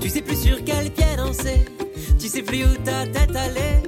Tu 0.00 0.08
sais 0.08 0.22
plus 0.22 0.36
sur 0.36 0.64
quel 0.64 0.90
pied 0.90 1.16
danser. 1.16 1.64
Tu 2.18 2.26
sais 2.26 2.42
plus 2.42 2.64
où 2.64 2.74
ta 2.84 3.06
tête 3.06 3.36
allait. 3.36 3.82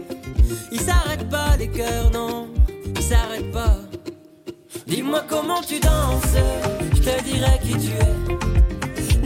Ils 0.73 0.81
s'arrêtent 0.81 1.29
pas, 1.29 1.57
les 1.59 1.69
cœurs, 1.69 2.11
non. 2.13 2.49
Ils 2.97 3.03
s'arrêtent 3.03 3.53
pas. 3.53 3.77
Dis-moi 4.87 5.23
comment 5.29 5.61
tu 5.61 5.79
danses. 5.81 6.37
Je 6.95 7.01
te 7.01 7.23
dirai 7.25 7.59
qui 7.63 7.77
tu 7.79 7.93
es. 7.93 8.15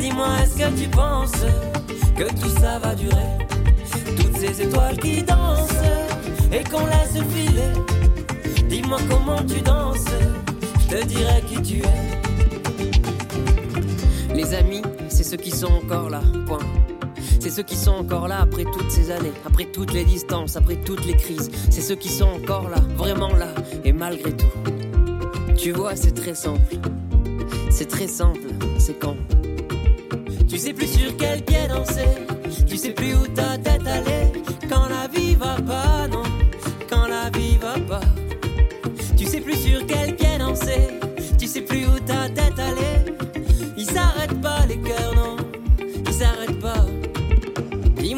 Dis-moi, 0.00 0.28
est-ce 0.42 0.56
que 0.56 0.82
tu 0.82 0.88
penses 0.88 1.44
que 2.16 2.24
tout 2.40 2.60
ça 2.60 2.78
va 2.78 2.94
durer? 2.94 3.38
Toutes 4.16 4.36
ces 4.36 4.62
étoiles 4.62 4.98
qui 4.98 5.22
dansent 5.22 5.82
et 6.52 6.62
qu'on 6.64 6.86
laisse 6.86 7.18
filer. 7.32 7.72
Dis-moi 8.68 8.98
comment 9.08 9.42
tu 9.44 9.60
danses, 9.60 10.06
je 10.82 10.96
te 10.96 11.04
dirai 11.04 11.42
qui 11.48 11.62
tu 11.62 11.78
es. 11.82 12.24
Les 14.34 14.52
amis, 14.54 14.82
c'est 15.08 15.24
ceux 15.24 15.36
qui 15.36 15.50
sont 15.50 15.72
encore 15.72 16.10
là, 16.10 16.20
point. 16.46 16.58
C'est 17.44 17.50
ceux 17.50 17.62
qui 17.62 17.76
sont 17.76 17.90
encore 17.90 18.26
là 18.26 18.40
après 18.40 18.64
toutes 18.64 18.90
ces 18.90 19.10
années, 19.10 19.34
après 19.44 19.66
toutes 19.66 19.92
les 19.92 20.04
distances, 20.06 20.56
après 20.56 20.76
toutes 20.76 21.04
les 21.04 21.14
crises. 21.14 21.50
C'est 21.68 21.82
ceux 21.82 21.94
qui 21.94 22.08
sont 22.08 22.24
encore 22.24 22.70
là, 22.70 22.78
vraiment 22.96 23.34
là, 23.34 23.48
et 23.84 23.92
malgré 23.92 24.32
tout. 24.32 24.46
Tu 25.54 25.72
vois, 25.72 25.94
c'est 25.94 26.12
très 26.12 26.34
simple. 26.34 26.76
C'est 27.68 27.84
très 27.84 28.06
simple, 28.06 28.48
c'est 28.78 28.98
quand 28.98 29.16
Tu 30.48 30.56
sais 30.56 30.72
plus 30.72 30.86
sur 30.86 31.14
quel 31.18 31.44
pied 31.44 31.68
danser, 31.68 32.08
tu 32.66 32.78
sais 32.78 32.92
plus 32.92 33.14
où 33.14 33.26
ta 33.26 33.58
tête 33.58 33.86
allait. 33.86 34.32
Quand 34.66 34.88
la 34.88 35.06
vie 35.08 35.34
va 35.34 35.56
pas, 35.56 36.08
non, 36.08 36.22
quand 36.88 37.06
la 37.08 37.28
vie 37.28 37.58
va 37.58 37.74
pas. 37.78 38.06
Tu 39.18 39.26
sais 39.26 39.42
plus 39.42 39.58
sur 39.58 39.84
quel 39.86 40.16
pied 40.16 40.38
danser, 40.38 40.88
tu 41.38 41.46
sais 41.46 41.60
plus 41.60 41.84
où 41.84 41.98
ta 42.06 42.26
tête 42.30 42.58
allait. 42.58 42.93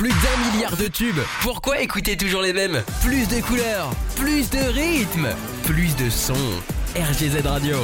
Plus 0.00 0.08
d'un 0.08 0.50
milliard 0.50 0.78
de 0.78 0.86
tubes. 0.86 1.20
Pourquoi 1.42 1.82
écouter 1.82 2.16
toujours 2.16 2.40
les 2.40 2.54
mêmes? 2.54 2.82
Plus 3.04 3.28
de 3.28 3.42
couleurs, 3.46 3.90
plus 4.16 4.48
de 4.48 4.56
rythme, 4.72 5.28
plus 5.66 5.94
de 5.94 6.08
sons. 6.08 6.34
RGZ 6.96 7.46
Radio. 7.46 7.76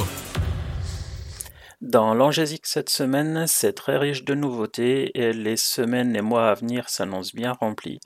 Dans 1.79 2.15
l'Angésique 2.15 2.65
cette 2.65 2.89
semaine, 2.89 3.45
c'est 3.45 3.73
très 3.73 3.97
riche 3.97 4.23
de 4.25 4.33
nouveautés 4.33 5.11
et 5.13 5.31
les 5.31 5.57
semaines 5.57 6.15
et 6.15 6.21
mois 6.21 6.49
à 6.49 6.55
venir 6.55 6.89
s'annoncent 6.89 7.35
bien 7.35 7.51
remplis. 7.51 7.99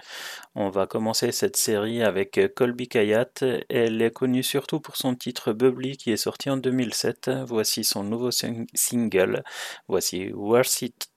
On 0.55 0.69
va 0.69 0.87
commencer 0.87 1.31
cette 1.31 1.55
série 1.55 2.03
avec 2.03 2.37
Colby 2.53 2.89
Kayat. 2.89 3.29
Elle 3.69 4.01
est 4.01 4.11
connue 4.11 4.43
surtout 4.43 4.81
pour 4.81 4.97
son 4.97 5.15
titre 5.15 5.53
Bubbly 5.53 5.95
qui 5.95 6.11
est 6.11 6.17
sorti 6.17 6.49
en 6.49 6.57
2007. 6.57 7.31
Voici 7.47 7.85
son 7.85 8.03
nouveau 8.03 8.29
sing- 8.31 8.67
single. 8.73 9.41
Voici 9.87 10.31
Worth 10.33 10.81
It. 10.81 11.07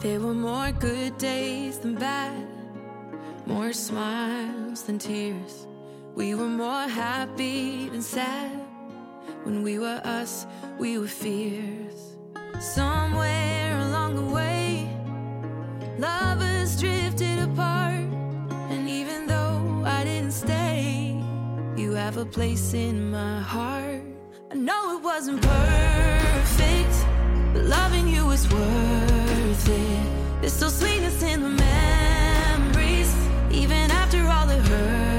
There 0.00 0.20
were 0.20 0.32
more 0.32 0.70
good 0.70 1.18
days 1.18 1.80
than 1.80 1.96
bad, 1.96 2.46
more 3.46 3.72
smiles 3.72 4.84
than 4.84 4.96
tears. 5.00 5.66
We 6.14 6.36
were 6.36 6.46
more 6.46 6.86
happy 6.86 7.88
than 7.88 8.02
sad. 8.02 8.60
When 9.42 9.64
we 9.64 9.80
were 9.80 10.00
us, 10.04 10.46
we 10.78 10.98
were 10.98 11.08
fierce. 11.08 12.16
Somewhere 12.60 13.76
along 13.88 14.14
the 14.14 14.32
way, 14.32 14.88
lovers 15.98 16.80
drifted 16.80 17.40
apart. 17.40 18.06
And 18.70 18.88
even 18.88 19.26
though 19.26 19.82
I 19.84 20.04
didn't 20.04 20.30
stay, 20.30 21.20
you 21.76 21.90
have 21.94 22.18
a 22.18 22.24
place 22.24 22.72
in 22.72 23.10
my 23.10 23.40
heart. 23.40 24.04
I 24.52 24.54
know 24.54 24.96
it 24.96 25.02
wasn't 25.02 25.42
perfect, 25.42 26.94
but 27.52 27.64
loving 27.64 28.06
you 28.06 28.26
was 28.26 28.48
worth 28.48 29.27
There's 29.64 30.52
still 30.52 30.70
sweetness 30.70 31.22
in 31.22 31.42
the 31.42 31.48
memories, 31.48 33.14
even 33.50 33.90
after 33.90 34.24
all 34.26 34.46
the 34.46 34.56
hurting, 34.56 35.17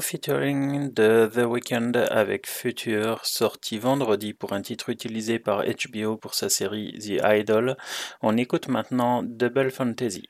featuring 0.00 0.92
de 0.92 1.30
The 1.32 1.46
Weeknd 1.46 1.92
avec 2.10 2.46
Future, 2.46 3.24
sorti 3.24 3.78
vendredi 3.78 4.32
pour 4.32 4.52
un 4.52 4.62
titre 4.62 4.90
utilisé 4.90 5.38
par 5.38 5.64
HBO 5.64 6.16
pour 6.16 6.34
sa 6.34 6.48
série 6.48 6.98
The 6.98 7.22
Idol. 7.24 7.76
On 8.22 8.36
écoute 8.36 8.68
maintenant 8.68 9.22
Double 9.22 9.70
Fantasy. 9.70 10.28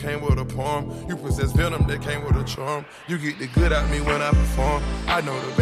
came 0.00 0.22
with 0.22 0.38
a 0.38 0.44
poem. 0.44 0.90
You 1.08 1.16
possess 1.16 1.52
venom 1.52 1.86
that 1.86 2.00
came 2.02 2.24
with 2.24 2.36
a 2.36 2.44
charm. 2.44 2.84
You 3.06 3.18
get 3.18 3.38
the 3.38 3.46
good 3.48 3.72
out 3.72 3.88
me 3.90 4.00
when 4.00 4.22
I 4.22 4.30
perform. 4.30 4.82
I 5.06 5.20
know 5.20 5.38
the 5.40 5.52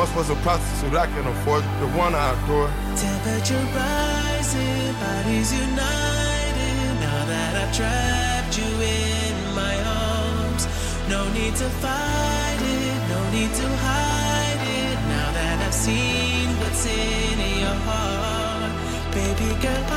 Once 0.00 0.16
was 0.16 0.30
a 0.30 0.34
prostitute, 0.36 0.96
I 0.96 1.04
can 1.08 1.26
afford 1.26 1.62
the 1.78 1.88
one 1.88 2.14
I 2.14 2.32
adore. 2.32 2.72
Temperature 2.96 3.66
rising, 3.76 4.94
bodies 4.96 5.52
united. 5.52 7.00
Now 7.04 7.20
that 7.26 7.52
I've 7.60 7.72
trapped 7.76 8.56
you 8.56 8.64
in 8.64 9.54
my 9.54 9.76
arms, 10.08 10.64
no 11.06 11.20
need 11.34 11.54
to 11.54 11.68
fight 11.84 12.60
it, 12.80 12.98
no 13.12 13.20
need 13.36 13.52
to 13.60 13.68
hide 13.84 14.62
it. 14.80 14.98
Now 15.14 15.32
that 15.36 15.56
I've 15.66 15.74
seen 15.74 16.48
what's 16.60 16.86
in 16.86 17.60
your 17.60 17.78
heart, 17.84 18.72
baby 19.12 19.52
girl. 19.60 19.89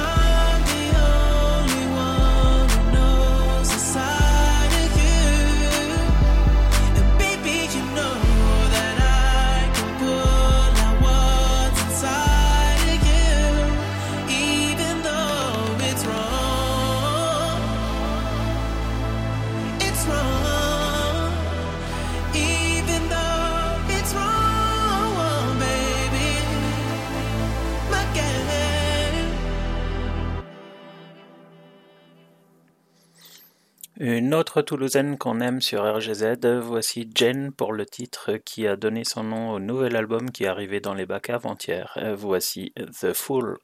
Une 34.06 34.34
autre 34.34 34.62
Toulousaine 34.62 35.18
qu'on 35.18 35.40
aime 35.40 35.62
sur 35.62 35.82
RGZ, 35.82 36.60
voici 36.62 37.10
Jen 37.16 37.54
pour 37.54 37.72
le 37.72 37.86
titre 37.86 38.34
qui 38.34 38.68
a 38.68 38.76
donné 38.76 39.06
son 39.06 39.24
nom 39.24 39.52
au 39.52 39.60
nouvel 39.62 39.96
album 39.96 40.30
qui 40.30 40.44
est 40.44 40.48
arrivé 40.48 40.82
dans 40.82 40.94
les 40.94 41.06
bacs 41.06 41.30
avant-hier. 41.30 41.94
Euh, 41.96 42.14
voici 42.14 42.74
The 43.00 43.14
Fool. 43.14 43.58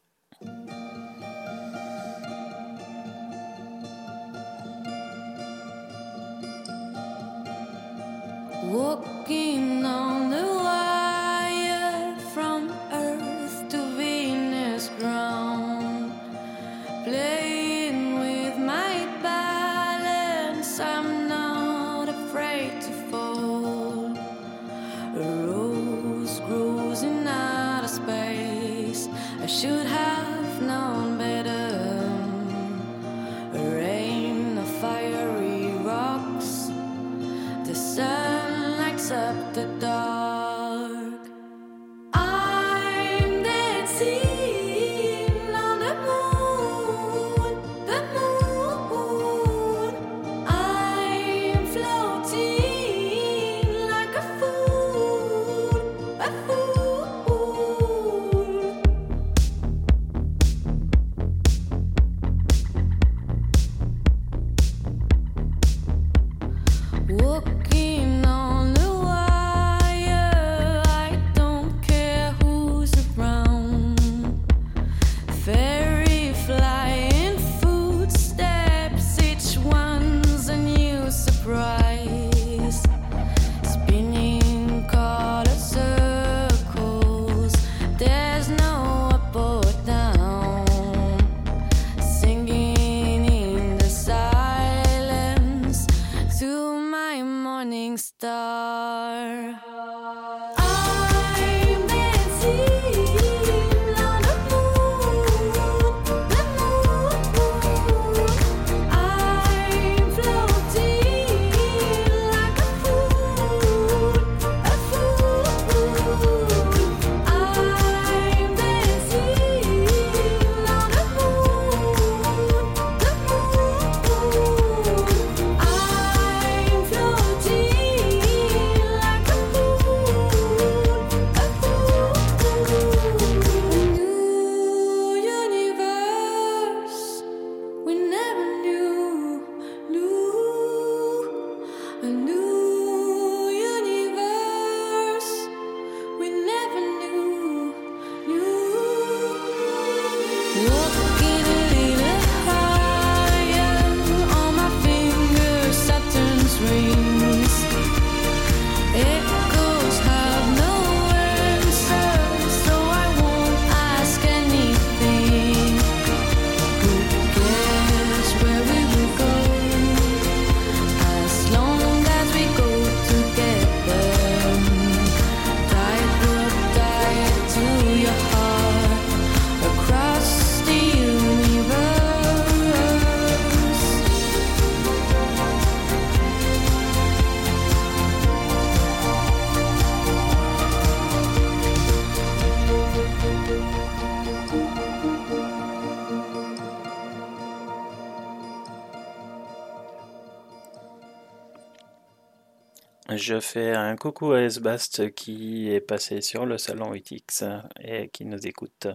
Je 203.30 203.40
fais 203.40 203.76
un 203.76 203.96
coucou 203.96 204.32
à 204.32 204.42
Esbast 204.42 205.14
qui 205.14 205.72
est 205.72 205.82
passé 205.82 206.20
sur 206.22 206.48
le 206.48 206.58
salon 206.58 206.96
UTX 206.96 207.44
et 207.80 208.08
qui 208.08 208.26
nous 208.26 208.48
écoute. 208.48 208.88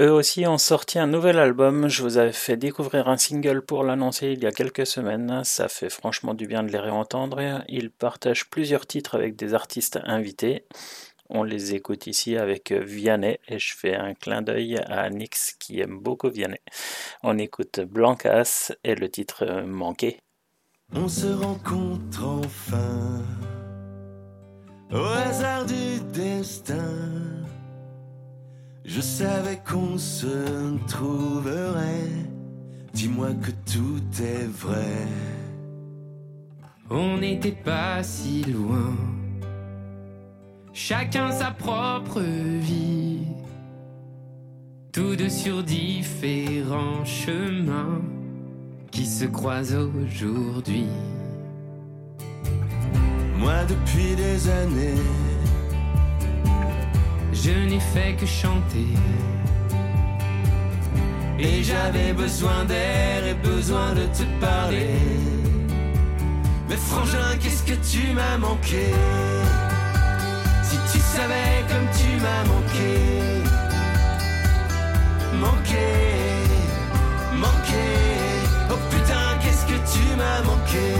Eux 0.00 0.10
aussi 0.10 0.48
ont 0.48 0.58
sorti 0.58 0.98
un 0.98 1.06
nouvel 1.06 1.38
album. 1.38 1.86
Je 1.86 2.02
vous 2.02 2.18
avais 2.18 2.32
fait 2.32 2.56
découvrir 2.56 3.06
un 3.06 3.18
single 3.18 3.62
pour 3.62 3.84
l'annoncer 3.84 4.32
il 4.32 4.42
y 4.42 4.46
a 4.46 4.50
quelques 4.50 4.84
semaines. 4.84 5.44
Ça 5.44 5.68
fait 5.68 5.90
franchement 5.90 6.34
du 6.34 6.48
bien 6.48 6.64
de 6.64 6.72
les 6.72 6.80
réentendre. 6.80 7.62
Ils 7.68 7.92
partagent 7.92 8.50
plusieurs 8.50 8.84
titres 8.84 9.14
avec 9.14 9.36
des 9.36 9.54
artistes 9.54 10.00
invités. 10.02 10.64
On 11.28 11.44
les 11.44 11.72
écoute 11.72 12.08
ici 12.08 12.36
avec 12.36 12.72
Vianney 12.72 13.38
et 13.46 13.60
je 13.60 13.76
fais 13.76 13.94
un 13.94 14.14
clin 14.14 14.42
d'œil 14.42 14.78
à 14.88 15.08
Nix 15.08 15.54
qui 15.60 15.78
aime 15.78 16.00
beaucoup 16.00 16.30
Vianney. 16.30 16.58
On 17.22 17.38
écoute 17.38 17.78
Blancas 17.78 18.72
et 18.82 18.96
le 18.96 19.08
titre 19.08 19.62
Manqué. 19.62 20.18
On 20.94 21.08
se 21.08 21.26
rencontre 21.26 22.24
enfin 22.24 23.22
au 24.92 25.04
hasard 25.04 25.66
du 25.66 26.00
destin. 26.12 26.94
Je 28.84 29.00
savais 29.00 29.60
qu'on 29.68 29.98
se 29.98 30.78
trouverait. 30.86 32.08
Dis-moi 32.94 33.34
que 33.34 33.50
tout 33.70 34.22
est 34.22 34.46
vrai. 34.46 35.06
On 36.88 37.18
n'était 37.18 37.50
pas 37.50 38.02
si 38.04 38.44
loin. 38.44 38.94
Chacun 40.72 41.32
sa 41.32 41.50
propre 41.50 42.20
vie. 42.20 43.26
Tous 44.92 45.16
deux 45.16 45.28
sur 45.28 45.62
différents 45.62 47.04
chemins 47.04 48.00
qui 48.96 49.04
se 49.04 49.26
croisent 49.26 49.90
aujourd'hui. 50.02 50.86
Moi 53.36 53.58
depuis 53.68 54.16
des 54.16 54.48
années, 54.48 55.02
Je 57.30 57.52
n'ai 57.68 57.80
fait 57.92 58.14
que 58.18 58.24
chanter. 58.24 58.88
et 61.38 61.62
j'avais 61.62 62.14
besoin 62.14 62.64
d'air 62.64 63.26
et 63.26 63.34
besoin 63.34 63.92
de 63.92 64.04
te 64.18 64.24
parler. 64.40 64.98
Mais 66.68 66.80
frangin, 66.88 67.32
qu'est-ce 67.38 67.64
que 67.70 67.76
tu 67.92 68.14
m'as 68.14 68.38
manqué? 68.38 68.86
Si 70.68 70.76
tu 70.90 70.98
savais 71.14 71.54
comme 71.70 71.88
tu 72.00 72.10
m'as 72.24 72.44
manqué, 72.52 72.94
manqué, 75.44 75.84
manqué. 75.84 76.35
Manqué 80.16 80.92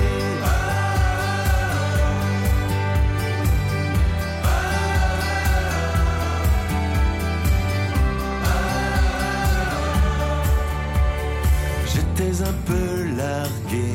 J'étais 11.92 12.42
un 12.42 12.52
peu 12.64 13.16
largué 13.16 13.92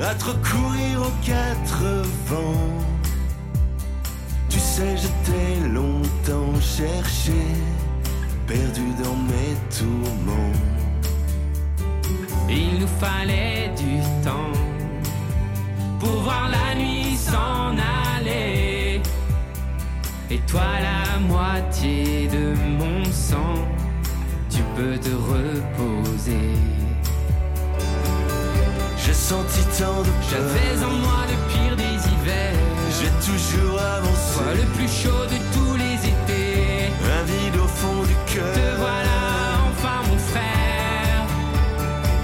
à 0.00 0.14
te 0.14 0.24
recourir 0.24 1.02
aux 1.02 1.24
quatre 1.24 1.82
vents. 2.26 2.84
Tu 4.48 4.58
sais, 4.58 4.96
je 4.96 5.08
t'ai 5.24 5.68
longtemps 5.68 6.60
cherché, 6.60 7.32
perdu 8.46 8.84
dans 9.02 9.16
mes 9.16 9.56
tourments. 9.70 10.75
Il 12.48 12.78
nous 12.78 12.86
fallait 13.00 13.70
du 13.76 13.98
temps 14.24 14.52
pour 15.98 16.20
voir 16.22 16.48
la 16.48 16.74
nuit 16.80 17.16
s'en 17.16 17.74
aller. 18.16 19.00
Et 20.30 20.38
toi, 20.46 20.62
la 20.80 21.18
moitié 21.18 22.28
de 22.28 22.54
mon 22.78 23.04
sang, 23.12 23.58
tu 24.48 24.62
peux 24.76 24.96
te 24.98 25.10
reposer. 25.10 26.54
J'ai 28.96 29.14
senti 29.14 29.62
tant 29.78 30.02
de. 30.02 30.10
J'avais 30.30 30.84
en 30.84 30.94
moi 31.04 31.22
le 31.28 31.36
pire 31.52 31.76
des 31.76 31.96
hivers. 32.10 32.54
J'ai 32.98 33.32
toujours 33.32 33.80
avancé. 33.80 34.38
Toi, 34.38 34.54
le 34.54 34.66
plus 34.76 34.88
chaud 34.88 35.24
de 35.30 35.55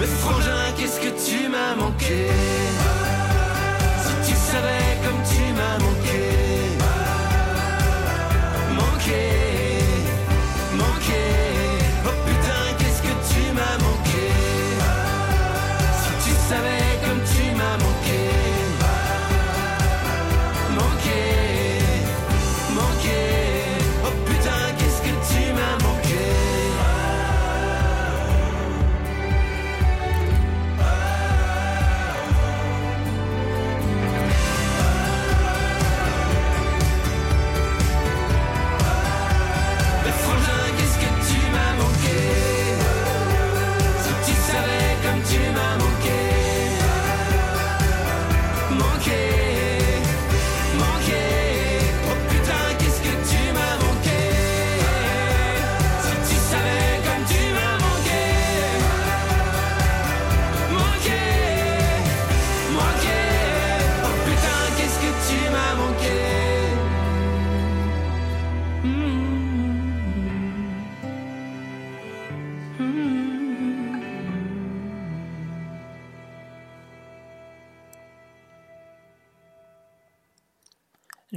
Frangin, 0.06 0.72
qu'est-ce 0.76 1.00
que 1.00 1.10
tu 1.26 1.48
m'as 1.48 1.74
manqué? 1.76 2.26
Si 4.04 4.30
tu 4.30 4.36
savais 4.36 4.98
comme 5.04 5.20
tu 5.30 5.52
m'as 5.54 5.78
manqué 5.78 6.41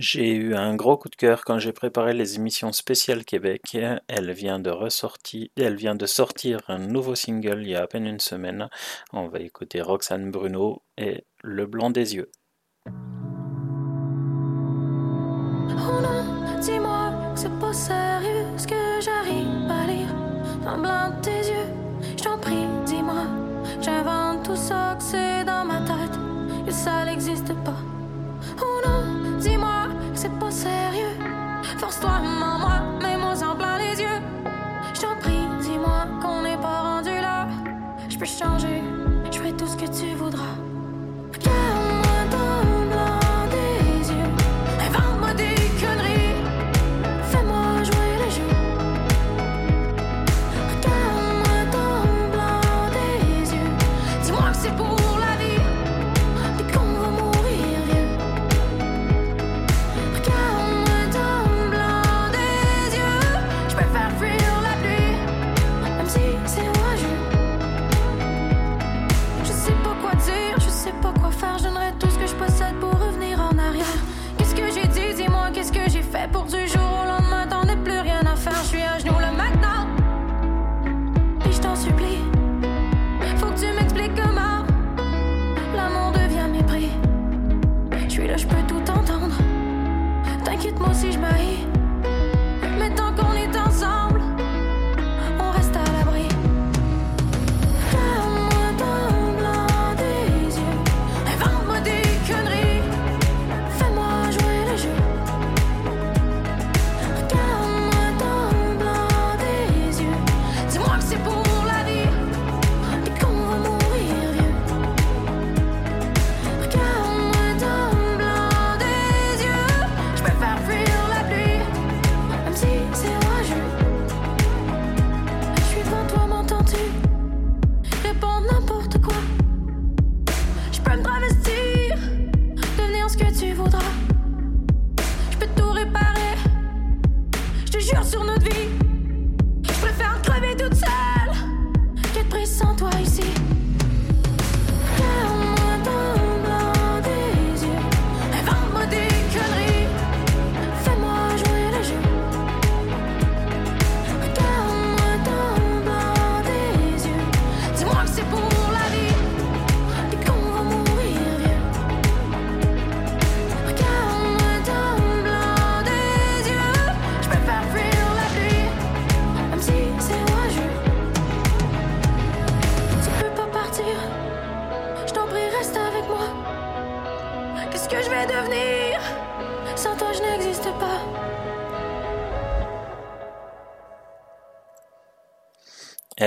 J'ai 0.07 0.35
eu 0.35 0.53
un 0.53 0.75
gros 0.75 0.97
coup 0.97 1.09
de 1.09 1.15
cœur 1.15 1.43
quand 1.43 1.57
j'ai 1.57 1.73
préparé 1.73 2.13
les 2.13 2.35
émissions 2.35 2.71
spéciales 2.71 3.25
Québec. 3.25 3.75
Elle 4.07 4.31
vient 4.33 4.59
de 4.59 4.69
ressortir, 4.69 5.47
elle 5.57 5.73
vient 5.75 5.95
de 5.95 6.05
sortir 6.05 6.59
un 6.67 6.77
nouveau 6.77 7.15
single 7.15 7.63
il 7.63 7.69
y 7.69 7.75
a 7.75 7.81
à 7.81 7.87
peine 7.87 8.05
une 8.05 8.19
semaine. 8.19 8.69
On 9.13 9.27
va 9.29 9.39
écouter 9.39 9.81
Roxane 9.81 10.29
Bruno 10.29 10.83
et 10.95 11.25
Le 11.41 11.65
blanc 11.65 11.89
des 11.89 12.17
yeux. 12.17 12.29
Oh 12.87 12.91
non, 16.03 16.59
dis-moi 16.61 17.11
que 17.33 17.39
c'est 17.39 17.59
pas 17.59 17.73
sérieux 17.73 18.45
ce 18.57 18.67
que 18.67 19.01
j'arrive 19.01 19.71
à 19.71 19.87
lire 19.87 20.13
dans 20.63 20.75
le 20.75 20.83
blanc 20.83 21.17
de 21.17 21.21
tes 21.23 21.49
yeux. 21.49 22.15
Je 22.15 22.23
t'en 22.23 22.37
prie, 22.37 22.67
dis-moi, 22.85 23.25
j'invente 23.81 24.45
tout 24.45 24.55
ça 24.55 24.97
que 24.99 25.03
c'est 25.03 25.43
dans 25.45 25.65
ma 25.65 25.79
tête 25.79 26.19
et 26.67 26.71
ça 26.71 27.05
n'existe 27.05 27.55
pas. 27.63 27.79
Oh 28.61 28.81
non, 28.87 29.39
dis-moi 29.39 29.84
c'est 30.25 30.39
pas 30.39 30.51
sérieux. 30.51 31.15
Force-toi, 31.77 32.19
maman, 32.19 32.97
mets-moi 33.01 33.33
en 33.43 33.55
plein 33.55 33.77
les 33.77 34.01
yeux. 34.01 34.19
Je 34.93 35.01
t'en 35.01 35.15
prie, 35.19 35.45
dis-moi 35.61 36.07
qu'on 36.21 36.41
n'est 36.41 36.57
pas 36.57 36.81
rendu 36.81 37.09
là. 37.09 37.47
Je 38.09 38.17
peux 38.17 38.25
changer, 38.25 38.81
je 39.31 39.39
fais 39.39 39.51
tout 39.51 39.67
ce 39.67 39.77
que 39.77 39.85
tu 39.85 40.15
voudras. 40.15 40.55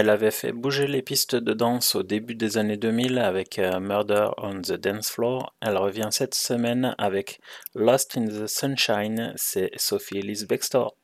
Elle 0.01 0.11
avait 0.11 0.30
fait 0.30 0.53
bouger 0.53 0.86
les 0.86 1.03
pistes 1.03 1.34
de 1.34 1.53
danse 1.53 1.96
au 1.96 2.05
début 2.05 2.36
des 2.36 2.57
années 2.57 2.76
2000 2.76 3.18
avec 3.18 3.59
euh, 3.59 3.80
Murder 3.80 4.28
on 4.36 4.61
the 4.61 4.74
Dance 4.74 5.11
Floor. 5.11 5.57
Elle 5.61 5.76
revient 5.76 6.11
cette 6.12 6.36
semaine 6.36 6.94
avec 6.99 7.40
Lost 7.74 8.16
in 8.16 8.26
the 8.26 8.46
Sunshine, 8.46 9.32
c'est 9.34 9.72
Sophie 9.74 10.18
Elise 10.18 10.46
Bextor. 10.46 10.97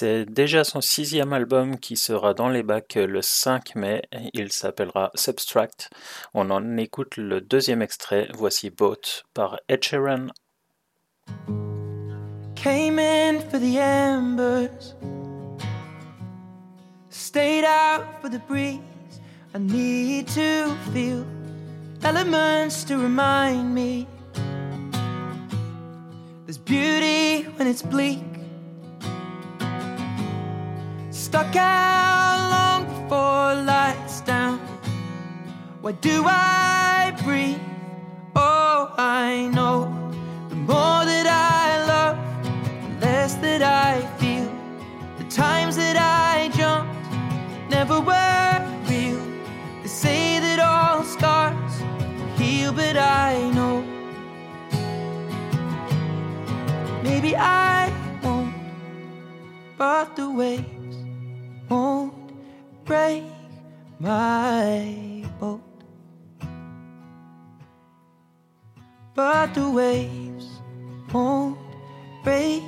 C'est 0.00 0.26
déjà 0.26 0.62
son 0.62 0.80
sixième 0.80 1.32
album 1.32 1.76
qui 1.76 1.96
sera 1.96 2.32
dans 2.32 2.48
les 2.48 2.62
bacs 2.62 2.94
le 2.94 3.20
5 3.20 3.74
mai. 3.74 4.02
Il 4.32 4.52
s'appellera 4.52 5.10
Substract. 5.16 5.90
On 6.34 6.50
en 6.50 6.76
écoute 6.76 7.16
le 7.16 7.40
deuxième 7.40 7.82
extrait. 7.82 8.28
Voici 8.32 8.70
Boat 8.70 9.24
par 9.34 9.58
Ed 9.68 9.82
Sheeran. 9.82 10.28
Came 12.54 13.00
in 13.00 13.40
for 13.50 13.58
the 13.58 13.80
embers, 13.80 14.94
stayed 17.10 17.64
out 17.64 18.04
for 18.22 18.30
the 18.30 18.40
breeze. 18.46 18.78
I 19.52 19.58
need 19.58 20.28
to 20.28 20.76
feel 20.92 21.26
elements 22.04 22.84
to 22.84 22.98
remind 22.98 23.74
me 23.74 24.06
there's 26.46 26.56
beauty 26.56 27.48
when 27.56 27.66
it's 27.66 27.82
bleak. 27.82 28.37
Stuck 31.28 31.56
out 31.56 32.48
long 32.54 32.84
before 32.86 33.62
lights 33.62 34.22
down. 34.22 34.58
Why 35.82 35.92
do 35.92 36.24
I 36.24 37.14
breathe? 37.22 37.60
Oh, 38.34 38.94
I 38.96 39.50
know 39.52 39.92
the 40.48 40.54
more 40.54 41.04
that 41.04 41.26
I 41.26 41.84
love 41.92 42.16
the 42.82 43.06
less 43.06 43.34
that 43.44 43.60
I 43.60 44.00
feel. 44.16 44.50
The 45.18 45.24
times 45.24 45.76
that 45.76 45.98
I 45.98 46.48
jumped 46.56 46.96
never 47.68 48.00
were 48.00 48.58
real. 48.88 49.20
They 49.82 49.88
say 49.88 50.40
that 50.40 50.58
all 50.60 51.04
scars 51.04 51.74
heal, 52.38 52.72
but 52.72 52.96
I 52.96 53.50
know 53.50 53.84
maybe 57.02 57.36
I 57.36 57.92
won't, 58.22 58.54
but 59.76 60.16
the 60.16 60.30
won't 60.30 60.77
break 62.88 63.22
my 64.00 65.22
boat. 65.38 65.60
But 69.14 69.52
the 69.52 69.68
waves 69.68 70.46
won't 71.12 71.58
break 72.24 72.62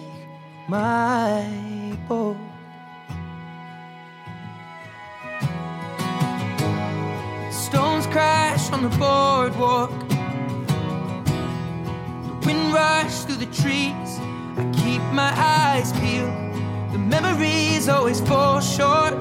my 0.69 1.43
boat. 2.07 2.37
Stones 7.51 8.07
crash 8.09 8.71
on 8.73 8.83
the 8.83 8.95
boardwalk. 8.99 9.91
The 12.27 12.47
wind 12.47 12.75
rushes 12.75 13.25
through 13.25 13.37
the 13.47 13.53
trees. 13.63 14.11
I 14.59 14.71
keep 14.83 15.01
my 15.15 15.33
eyes 15.35 15.95
peeled. 15.95 16.35
The 16.93 16.99
memories 16.99 17.89
always 17.89 18.21
fall 18.21 18.61
short 18.61 19.15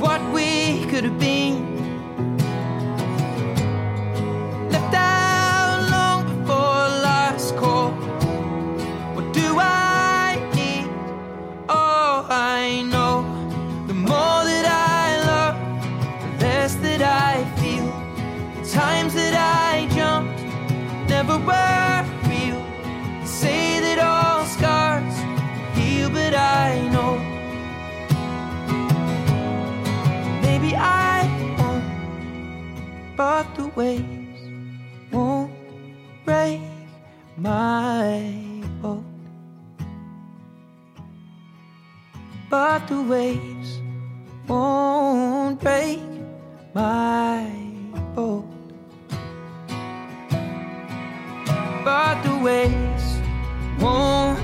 what 0.00 0.20
we 0.32 0.84
could 0.86 1.04
have 1.04 1.18
been. 1.18 1.75
Waves 33.76 34.40
won't 35.12 35.52
break 36.24 36.62
my 37.36 38.32
boat. 38.80 39.04
But 42.48 42.88
the 42.88 43.02
waves 43.02 43.80
won't 44.48 45.60
break 45.60 46.00
my 46.74 47.46
boat. 48.14 48.46
But 51.84 52.22
the 52.22 52.38
waves 52.42 53.20
won't 53.78 54.35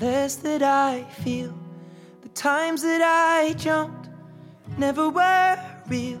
less 0.00 0.36
that 0.36 0.62
I 0.62 1.04
feel. 1.22 1.54
The 2.22 2.28
times 2.30 2.82
that 2.82 3.02
I 3.02 3.54
jumped 3.54 4.08
never 4.78 5.08
were 5.08 5.58
real. 5.88 6.20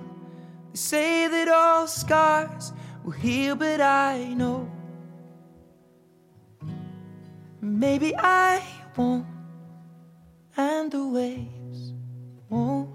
They 0.72 0.78
say 0.78 1.28
that 1.28 1.48
all 1.48 1.86
scars 1.86 2.72
will 3.04 3.12
heal, 3.12 3.56
but 3.56 3.80
I 3.80 4.34
know 4.34 4.70
maybe 7.60 8.14
I 8.16 8.62
won't, 8.96 9.26
and 10.56 10.90
the 10.90 11.06
waves 11.06 11.92
won't 12.48 12.90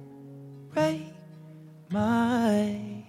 break 0.74 1.14
my. 1.90 3.02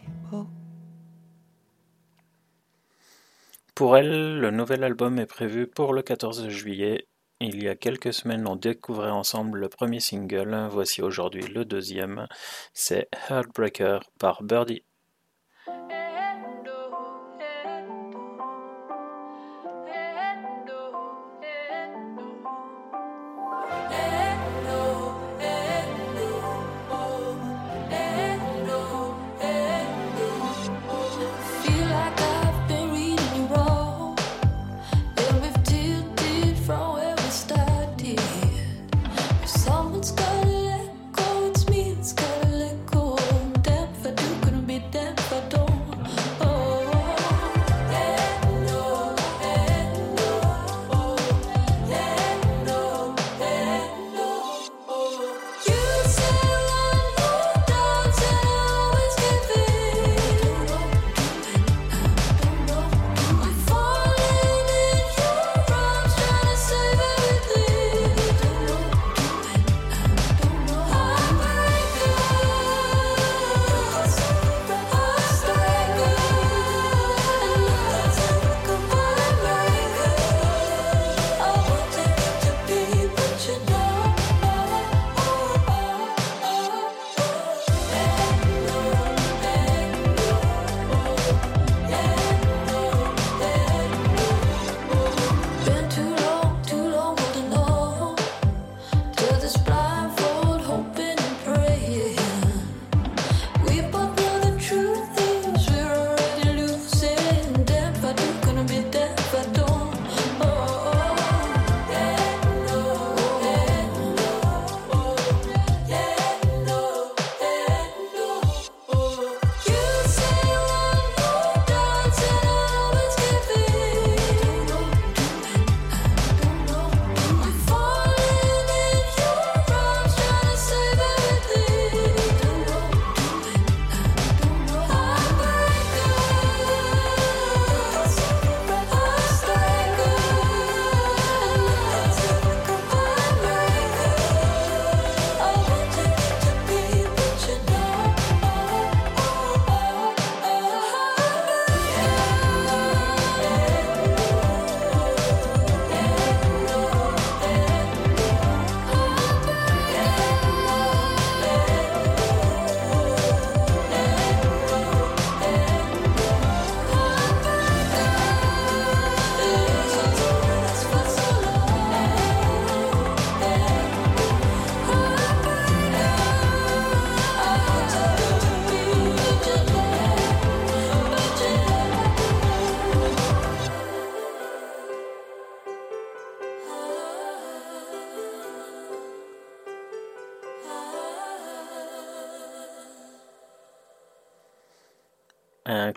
Pour 3.74 3.96
elle, 3.96 4.38
le 4.38 4.50
nouvel 4.50 4.84
album 4.84 5.18
est 5.18 5.26
prévu 5.26 5.66
pour 5.66 5.94
le 5.94 6.02
14 6.02 6.48
juillet. 6.50 7.06
Il 7.44 7.60
y 7.60 7.68
a 7.68 7.74
quelques 7.74 8.14
semaines, 8.14 8.46
on 8.46 8.54
découvrait 8.54 9.10
ensemble 9.10 9.58
le 9.58 9.68
premier 9.68 9.98
single. 9.98 10.68
Voici 10.70 11.02
aujourd'hui 11.02 11.42
le 11.42 11.64
deuxième. 11.64 12.28
C'est 12.72 13.08
Heartbreaker 13.28 14.08
par 14.20 14.44
Birdie. 14.44 14.84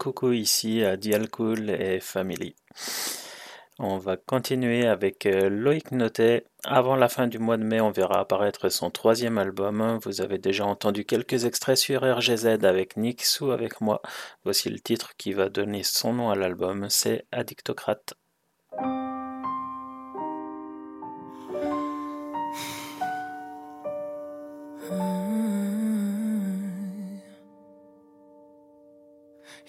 Coucou 0.05 0.33
ici 0.33 0.83
à 0.83 0.97
Dialcool 0.97 1.71
et 1.71 1.99
Family. 1.99 2.53
On 3.79 3.97
va 3.97 4.17
continuer 4.17 4.85
avec 4.85 5.25
euh, 5.25 5.49
Loïc 5.49 5.91
Notet. 5.91 6.45
Avant 6.63 6.95
la 6.95 7.09
fin 7.09 7.25
du 7.25 7.39
mois 7.39 7.57
de 7.57 7.63
mai, 7.63 7.81
on 7.81 7.89
verra 7.89 8.19
apparaître 8.19 8.69
son 8.69 8.91
troisième 8.91 9.39
album. 9.39 9.97
Vous 10.03 10.21
avez 10.21 10.37
déjà 10.37 10.63
entendu 10.63 11.05
quelques 11.05 11.45
extraits 11.45 11.77
sur 11.77 12.03
RGZ 12.03 12.63
avec 12.65 12.97
Nix 12.97 13.41
ou 13.41 13.49
avec 13.49 13.81
moi. 13.81 14.03
Voici 14.43 14.69
le 14.69 14.79
titre 14.79 15.13
qui 15.17 15.33
va 15.33 15.49
donner 15.49 15.81
son 15.81 16.13
nom 16.13 16.29
à 16.29 16.35
l'album, 16.35 16.85
c'est 16.87 17.25
Addictocrate. 17.31 18.13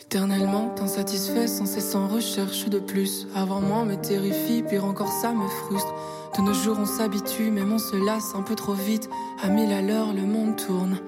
Éternellement 0.01 0.75
insatisfait, 0.81 1.47
sans 1.47 1.67
cesse 1.67 1.95
en 1.95 2.07
recherche 2.07 2.69
de 2.69 2.79
plus. 2.79 3.27
Avoir 3.35 3.61
moins 3.61 3.85
me 3.85 3.97
terrifie, 3.97 4.63
pire 4.63 4.85
encore 4.85 5.11
ça 5.11 5.33
me 5.33 5.49
frustre. 5.49 5.95
De 6.37 6.43
nos 6.43 6.53
jours 6.53 6.77
on 6.79 6.85
s'habitue, 6.85 7.51
même 7.51 7.73
on 7.73 7.79
se 7.79 7.97
lasse 7.97 8.35
un 8.35 8.43
peu 8.43 8.55
trop 8.55 8.75
vite. 8.75 9.09
À 9.43 9.49
mille 9.49 9.73
à 9.73 9.81
l'heure, 9.81 10.13
le 10.13 10.23
monde 10.23 10.57
tourne. 10.57 10.99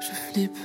Je 0.00 0.32
flippe. 0.32 0.58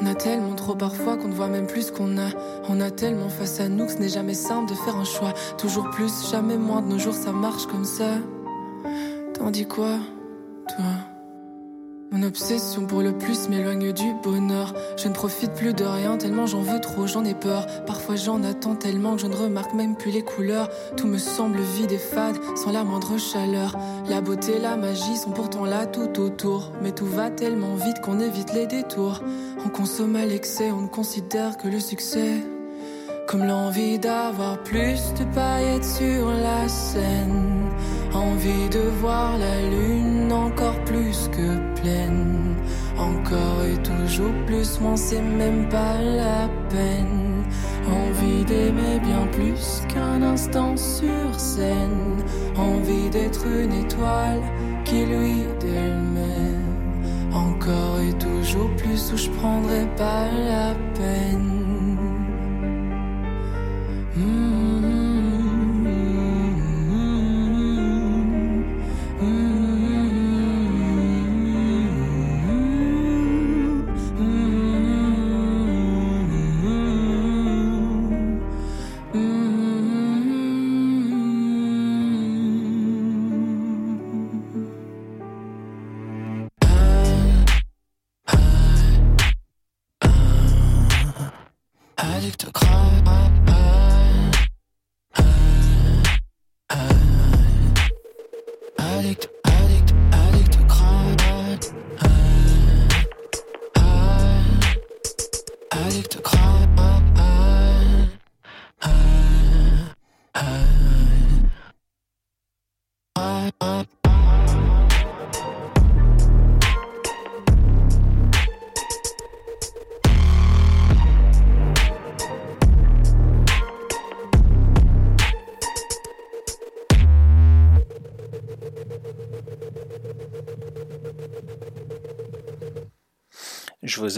On 0.00 0.06
a 0.06 0.14
tellement 0.14 0.54
trop 0.54 0.74
parfois 0.74 1.16
qu'on 1.16 1.28
ne 1.28 1.34
voit 1.34 1.48
même 1.48 1.66
plus 1.66 1.88
ce 1.88 1.92
qu'on 1.92 2.18
a. 2.18 2.30
On 2.68 2.80
a 2.80 2.90
tellement 2.90 3.28
face 3.28 3.60
à 3.60 3.68
nous 3.68 3.86
que 3.86 3.92
ce 3.92 3.98
n'est 3.98 4.08
jamais 4.08 4.34
simple 4.34 4.70
de 4.70 4.74
faire 4.74 4.96
un 4.96 5.04
choix. 5.04 5.34
Toujours 5.58 5.90
plus, 5.90 6.30
jamais 6.30 6.56
moins. 6.56 6.80
De 6.82 6.88
nos 6.88 6.98
jours 6.98 7.14
ça 7.14 7.32
marche 7.32 7.66
comme 7.66 7.84
ça. 7.84 8.14
T'en 9.34 9.50
dis 9.50 9.66
quoi, 9.66 9.98
toi? 10.68 11.13
Mon 12.14 12.22
obsession 12.22 12.86
pour 12.86 13.02
le 13.02 13.10
plus 13.12 13.48
m'éloigne 13.48 13.92
du 13.92 14.14
bonheur. 14.22 14.72
Je 14.96 15.08
ne 15.08 15.12
profite 15.12 15.52
plus 15.54 15.74
de 15.74 15.82
rien 15.82 16.16
tellement 16.16 16.46
j'en 16.46 16.62
veux 16.62 16.80
trop, 16.80 17.08
j'en 17.08 17.24
ai 17.24 17.34
peur. 17.34 17.66
Parfois 17.86 18.14
j'en 18.14 18.44
attends 18.44 18.76
tellement 18.76 19.16
que 19.16 19.22
je 19.22 19.26
ne 19.26 19.34
remarque 19.34 19.74
même 19.74 19.96
plus 19.96 20.12
les 20.12 20.22
couleurs. 20.22 20.70
Tout 20.96 21.08
me 21.08 21.18
semble 21.18 21.58
vide 21.58 21.90
et 21.90 21.98
fade, 21.98 22.36
sans 22.54 22.70
la 22.70 22.84
moindre 22.84 23.18
chaleur. 23.18 23.76
La 24.08 24.20
beauté, 24.20 24.60
la 24.60 24.76
magie 24.76 25.16
sont 25.16 25.32
pourtant 25.32 25.64
là 25.64 25.86
tout 25.86 26.20
autour. 26.20 26.70
Mais 26.82 26.92
tout 26.92 27.06
va 27.06 27.30
tellement 27.30 27.74
vite 27.74 28.00
qu'on 28.00 28.20
évite 28.20 28.54
les 28.54 28.68
détours. 28.68 29.20
On 29.66 29.68
consomme 29.68 30.14
à 30.14 30.24
l'excès, 30.24 30.70
on 30.70 30.82
ne 30.82 30.88
considère 30.88 31.58
que 31.58 31.66
le 31.66 31.80
succès. 31.80 32.34
Comme 33.26 33.44
l'envie 33.44 33.98
d'avoir 33.98 34.62
plus 34.62 35.00
de 35.18 35.24
paillettes 35.34 35.84
sur 35.84 36.28
la 36.28 36.68
scène. 36.68 37.63
Envie 38.14 38.68
de 38.70 38.78
voir 39.00 39.36
la 39.38 39.60
lune 39.70 40.32
encore 40.32 40.78
plus 40.84 41.28
que 41.32 41.80
pleine. 41.80 42.54
Encore 42.96 43.64
et 43.64 43.82
toujours 43.82 44.32
plus, 44.46 44.80
moins 44.80 44.96
c'est 44.96 45.20
même 45.20 45.68
pas 45.68 46.00
la 46.00 46.48
peine. 46.68 47.42
Envie 47.88 48.44
d'aimer 48.44 49.00
bien 49.02 49.26
plus 49.32 49.82
qu'un 49.88 50.22
instant 50.22 50.76
sur 50.76 51.38
scène. 51.38 52.22
Envie 52.56 53.10
d'être 53.10 53.44
une 53.46 53.72
étoile 53.72 54.42
qui 54.84 55.04
lui 55.06 55.42
d'elle-même. 55.60 56.62
Encore 57.34 57.98
et 58.08 58.12
toujours 58.12 58.70
plus 58.76 59.12
où 59.12 59.16
je 59.16 59.30
prendrais 59.30 59.88
pas 59.96 60.26
la 60.30 60.74
peine. 60.94 61.63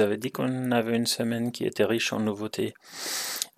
Vous 0.05 0.16
dit 0.16 0.31
qu'on 0.31 0.70
avait 0.73 0.97
une 0.97 1.06
semaine 1.06 1.52
qui 1.52 1.64
était 1.64 1.85
riche 1.85 2.12
en 2.12 2.20
nouveautés. 2.20 2.74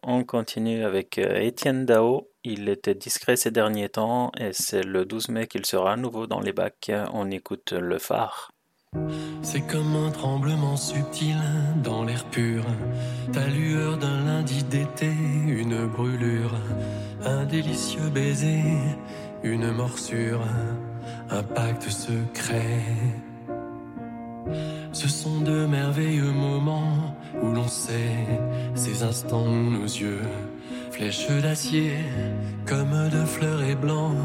On 0.02 0.22
continue 0.22 0.84
avec 0.84 1.18
euh, 1.18 1.40
Étienne 1.40 1.84
Dao. 1.84 2.30
Il 2.44 2.68
était 2.68 2.94
discret 2.94 3.36
ces 3.36 3.50
derniers 3.50 3.88
temps 3.88 4.30
et 4.38 4.52
c'est 4.52 4.84
le 4.84 5.04
12 5.04 5.30
mai 5.30 5.46
qu'il 5.48 5.66
sera 5.66 5.94
à 5.94 5.96
nouveau 5.96 6.26
dans 6.26 6.40
les 6.40 6.52
bacs. 6.52 6.92
On 7.12 7.30
écoute 7.30 7.72
Le 7.72 7.98
Phare. 7.98 8.52
C'est 9.42 9.66
comme 9.66 9.96
un 9.96 10.10
tremblement 10.10 10.76
subtil 10.76 11.36
dans 11.82 12.04
l'air 12.04 12.24
pur. 12.26 12.64
Ta 13.32 13.46
lueur 13.46 13.98
d'un 13.98 14.24
lundi 14.24 14.62
d'été, 14.64 15.10
une 15.46 15.86
brûlure, 15.86 16.54
un 17.24 17.44
délicieux 17.44 18.08
baiser, 18.08 18.62
une 19.42 19.70
morsure, 19.72 20.40
un 21.30 21.42
pacte 21.42 21.88
secret. 21.88 22.82
Ce 24.92 25.08
sont 25.08 25.40
de 25.40 25.66
merveilleux 25.66 26.32
moments 26.32 27.16
où 27.42 27.52
l'on 27.52 27.68
sait 27.68 28.16
ces 28.74 29.02
instants 29.02 29.46
où 29.46 29.70
nos 29.70 29.84
yeux, 29.84 30.22
flèches 30.90 31.30
d'acier, 31.42 31.92
comme 32.66 33.08
de 33.10 33.24
fleurets 33.24 33.76
blancs, 33.76 34.16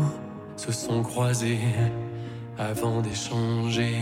se 0.55 0.71
sont 0.71 1.01
croisés 1.03 1.59
avant 2.57 3.01
d'échanger. 3.01 3.95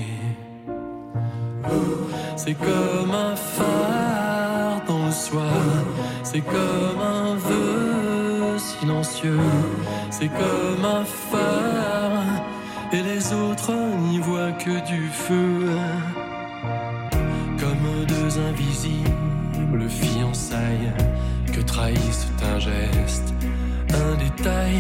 C'est 2.36 2.56
comme 2.56 3.12
un 3.12 3.36
phare 3.36 4.82
dans 4.88 5.06
le 5.06 5.12
soir, 5.12 5.64
c'est 6.24 6.42
comme 6.42 7.00
un 7.00 7.36
vœu 7.36 8.58
silencieux, 8.58 9.40
c'est 10.10 10.28
comme 10.28 10.86
un 10.86 11.04
phare, 11.04 12.01
et 12.94 13.04
les 13.04 13.34
autres 13.34 13.74
n'y 14.10 14.20
voient 14.20 14.52
que 14.54 14.86
du 14.86 15.08
feu. 15.08 15.70
Comme 17.60 18.06
deux 18.08 18.40
invisibles 18.40 19.90
fiançailles 19.90 20.94
que 21.54 21.62
trahissent 21.62 22.28
un 22.44 22.60
geste, 22.60 23.34
un 23.90 24.16
détail, 24.16 24.78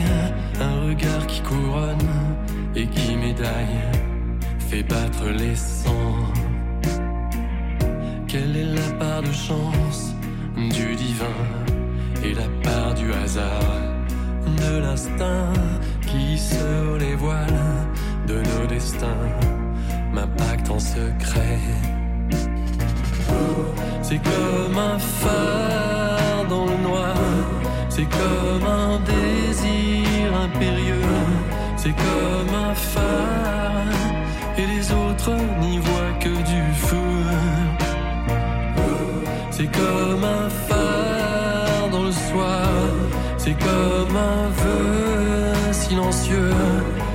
un 0.59 0.87
regard 0.87 1.27
qui 1.27 1.41
couronne 1.41 2.09
et 2.75 2.87
qui 2.87 3.15
médaille, 3.15 3.81
fait 4.59 4.83
battre 4.83 5.25
les 5.29 5.55
sangs. 5.55 6.33
Quelle 8.27 8.55
est 8.55 8.73
la 8.73 8.91
part 8.97 9.21
de 9.21 9.31
chance 9.31 10.15
du 10.55 10.95
divin 10.95 11.25
et 12.23 12.33
la 12.33 12.47
part 12.63 12.93
du 12.93 13.11
hasard, 13.13 13.90
de 14.55 14.79
l'instinct 14.79 15.53
qui 16.01 16.37
sur 16.37 16.97
les 16.99 17.15
voiles 17.15 17.63
de 18.27 18.35
nos 18.35 18.67
destins 18.67 19.27
m'impacte 20.13 20.69
en 20.69 20.79
secret. 20.79 21.59
C'est 24.01 24.21
comme 24.21 24.77
un 24.77 24.99
phare 24.99 26.45
dans 26.49 26.65
le 26.65 26.77
noir, 26.77 27.15
c'est 27.89 28.09
comme 28.19 28.65
un 28.67 28.99
désir 28.99 30.35
impérieux, 30.45 31.15
c'est 31.77 31.95
comme 31.95 32.55
un 32.69 32.73
phare 32.73 33.71
et 34.57 34.65
les 34.65 34.91
autres 34.91 35.31
n'y 35.61 35.77
voient 35.79 36.15
que 36.19 36.29
du 36.29 36.73
feu. 36.73 36.97
C'est 39.51 39.71
comme 39.71 40.23
un 40.23 40.49
phare 40.49 40.70
un 44.15 44.49
vœu 44.49 45.73
silencieux, 45.73 46.53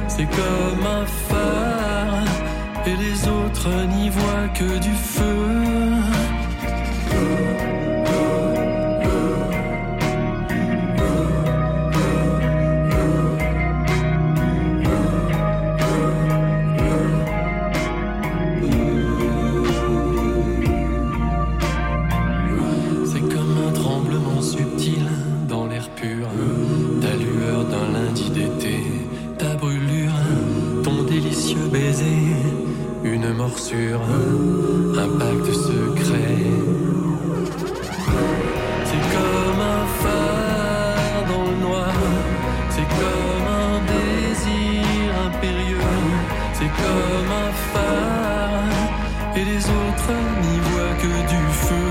c'est 0.09 0.27
comme 0.27 0.86
un 0.86 1.06
phare, 1.28 2.24
et 2.86 2.97
les 2.97 3.28
autres 3.28 3.70
n'y 3.97 4.10
voient 4.10 4.48
que 4.55 4.78
du 4.78 4.93
feu. 4.93 5.15
Morsure, 33.66 34.01
un 34.97 35.09
pacte 35.18 35.52
secret. 35.52 36.38
C'est 38.84 39.05
comme 39.14 39.60
un 39.60 39.86
phare 40.02 41.24
dans 41.28 41.44
le 41.51 41.56
noir, 41.66 41.94
c'est 42.70 42.88
comme 43.01 43.47
un 43.64 43.78
désir 43.93 45.10
impérieux, 45.26 45.78
c'est 46.55 46.72
comme 46.82 47.30
un 47.47 47.52
phare, 47.72 49.36
et 49.36 49.44
les 49.44 49.64
autres 49.64 50.12
n'y 50.43 50.59
voient 50.68 50.97
que 51.02 51.14
du 51.32 51.43
feu. 51.64 51.90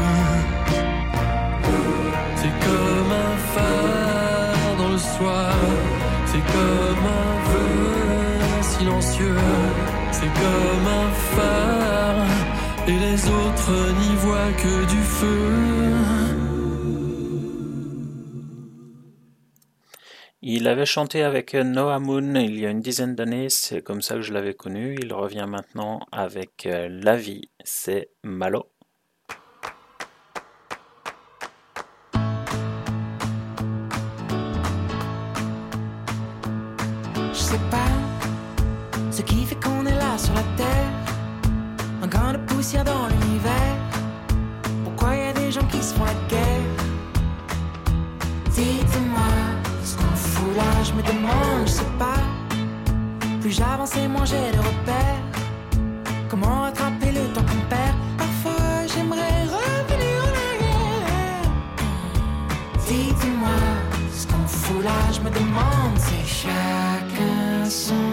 C'est 2.38 2.56
comme 2.68 3.12
un 3.12 3.38
phare 3.54 4.76
dans 4.78 4.92
le 4.92 4.98
soir, 4.98 5.56
c'est 6.26 6.46
comme 6.54 7.06
un 7.22 7.32
vœu 7.52 8.62
silencieux, 8.62 9.36
c'est 10.16 10.34
comme 10.42 10.88
un 11.04 11.10
phare, 11.34 12.28
et 12.88 12.98
les 13.08 13.20
autres 13.40 13.76
n'y 14.02 14.16
voient 14.24 14.54
que 14.64 14.76
du 14.94 15.02
feu. 15.18 16.56
Il 20.42 20.68
avait 20.68 20.86
chanté 20.86 21.24
avec 21.24 21.56
Noah 21.56 22.00
Moon 22.00 22.36
il 22.36 22.60
y 22.60 22.66
a 22.66 22.70
une 22.70 22.80
dizaine 22.80 23.16
d'années, 23.16 23.50
c'est 23.50 23.82
comme 23.82 24.02
ça 24.02 24.16
que 24.16 24.22
je 24.22 24.32
l'avais 24.32 24.54
connu. 24.54 24.96
Il 25.02 25.12
revient 25.12 25.48
maintenant 25.48 26.02
avec 26.12 26.68
euh, 26.68 26.88
La 26.88 27.18
vie, 27.18 27.50
c'est 27.64 28.10
Malo. 28.24 28.75
Dans 42.74 43.08
l'univers. 43.08 43.78
Pourquoi 44.84 45.16
y 45.16 45.22
a 45.22 45.34
des 45.34 45.52
gens 45.52 45.66
qui 45.72 45.82
se 45.84 45.94
font 45.94 46.04
la 46.04 46.14
guerre? 46.28 46.66
Dites-moi 48.50 49.32
ce 49.84 49.96
qu'on 49.96 50.16
fout 50.16 50.56
là, 50.58 50.64
je 50.84 50.94
me 50.94 51.04
demande, 51.04 51.68
je 51.68 51.72
sais 51.72 51.94
pas. 52.00 52.22
Plus 53.42 53.52
j'avance 53.52 53.96
et 53.96 54.08
moins 54.08 54.26
j'ai 54.26 54.52
de 54.52 54.58
repères. 54.58 55.22
Comment 56.28 56.62
rattraper 56.62 57.12
le 57.12 57.32
temps 57.34 57.44
qu'on 57.44 57.70
perd? 57.70 57.96
Parfois 58.18 58.88
j'aimerais 58.88 59.44
revenir 59.44 60.24
en 60.28 60.34
arrière. 60.50 61.52
Dites-moi 62.88 63.60
ce 64.12 64.26
qu'on 64.26 64.48
fout 64.48 64.84
là, 64.84 65.00
je 65.14 65.20
me 65.22 65.30
demande, 65.30 65.98
c'est 65.98 66.26
chacun 66.26 67.70
son 67.70 68.05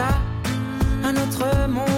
Un 0.00 1.16
autre 1.16 1.66
monde 1.68 1.97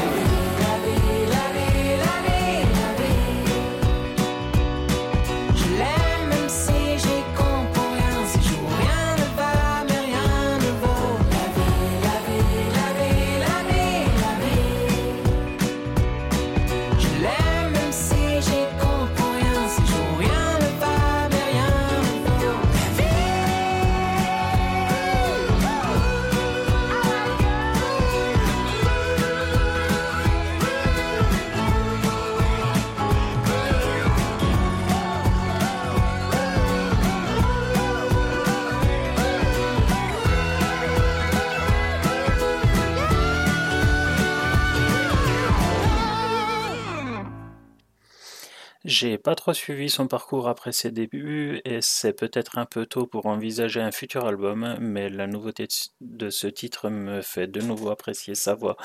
J'ai 49.01 49.17
pas 49.17 49.33
trop 49.33 49.51
suivi 49.51 49.89
son 49.89 50.07
parcours 50.07 50.47
après 50.47 50.71
ses 50.71 50.91
débuts 50.91 51.59
et 51.65 51.81
c'est 51.81 52.13
peut-être 52.13 52.59
un 52.59 52.67
peu 52.67 52.85
tôt 52.85 53.07
pour 53.07 53.25
envisager 53.25 53.81
un 53.81 53.91
futur 53.91 54.27
album, 54.27 54.77
mais 54.79 55.09
la 55.09 55.25
nouveauté 55.25 55.67
de 56.01 56.29
ce 56.29 56.45
titre 56.45 56.87
me 56.91 57.23
fait 57.23 57.47
de 57.47 57.61
nouveau 57.61 57.89
apprécier 57.89 58.35
sa 58.35 58.53
voix 58.53 58.77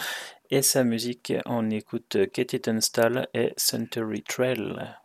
et 0.51 0.63
sa 0.63 0.85
musique. 0.85 1.35
On 1.45 1.69
écoute 1.69 2.17
Katie 2.33 2.63
Tunstall 2.63 3.29
et 3.35 3.53
Century 3.59 4.23
Trail. 4.23 4.97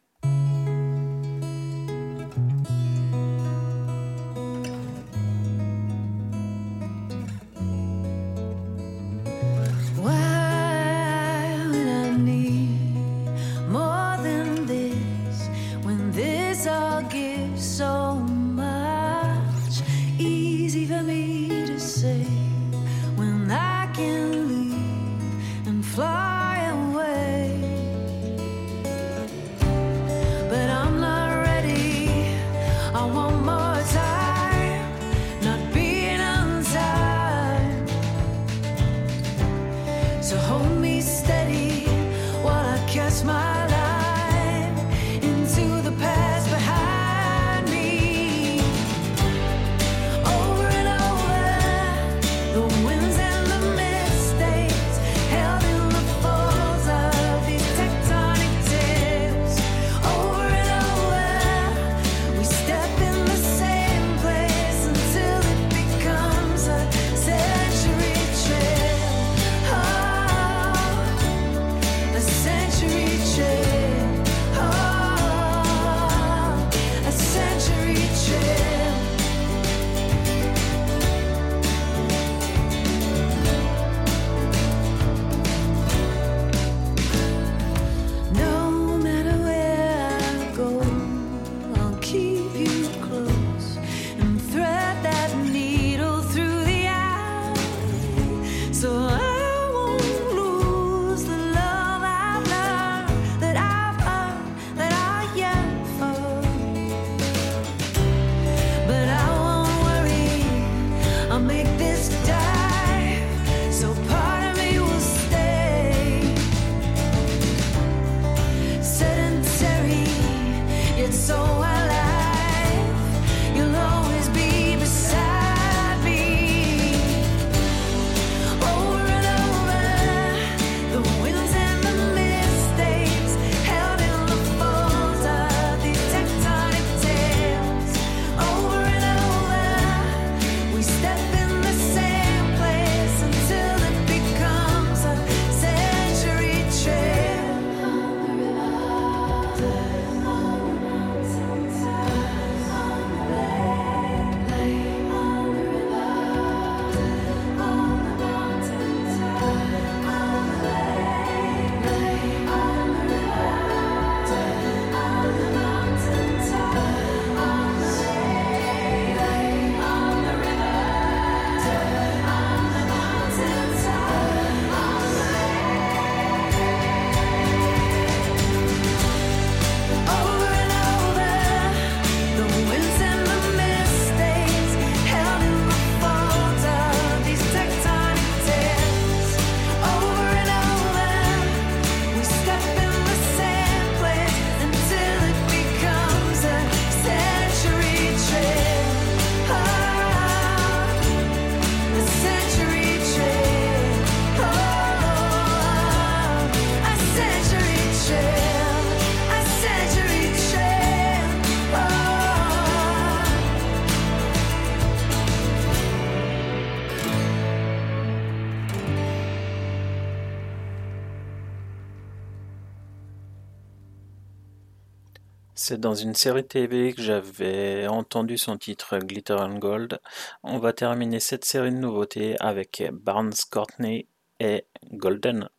C'est 225.64 225.80
dans 225.80 225.94
une 225.94 226.16
série 226.16 226.44
TV 226.44 226.92
que 226.92 227.04
j'avais 227.04 227.86
entendu 227.86 228.40
son 228.40 228.58
titre 228.58 228.98
Glitter 228.98 229.36
and 229.36 229.60
Gold. 229.60 230.00
On 230.42 230.58
va 230.58 230.74
terminer 230.74 231.20
cette 231.20 231.46
série 231.46 231.70
de 231.70 231.76
nouveautés 231.78 232.36
avec 232.40 232.84
Barnes 232.92 233.36
Courtney 233.52 234.08
et 234.40 234.66
Golden. 234.92 235.50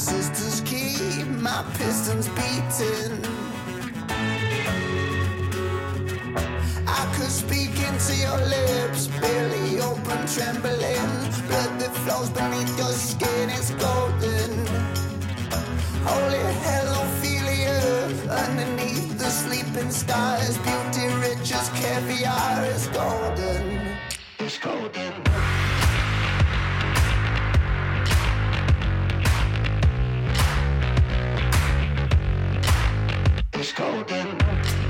sisters 0.00 0.62
keep 0.62 1.26
my 1.28 1.62
pistons 1.74 2.26
beating. 2.28 3.22
I 6.86 7.02
could 7.14 7.30
speak 7.30 7.74
into 7.88 8.14
your 8.16 8.38
lips, 8.56 9.08
barely 9.20 9.78
open, 9.80 10.20
trembling. 10.26 11.10
Blood 11.48 11.72
that 11.80 11.92
flows 12.04 12.30
beneath 12.30 12.78
your 12.78 12.94
skin 13.10 13.50
is 13.50 13.72
golden. 13.72 14.52
Holy 16.08 16.44
hell, 16.64 16.88
Ophelia, 17.02 17.78
underneath 18.42 19.18
the 19.18 19.28
sleeping 19.28 19.90
stars, 19.90 20.56
beauty 20.58 21.06
rich 21.26 21.52
as 21.52 21.68
caviar 21.80 22.64
is 22.64 22.86
golden. 22.88 23.96
It's 24.38 24.58
golden. 24.58 25.29
golden. 33.72 34.89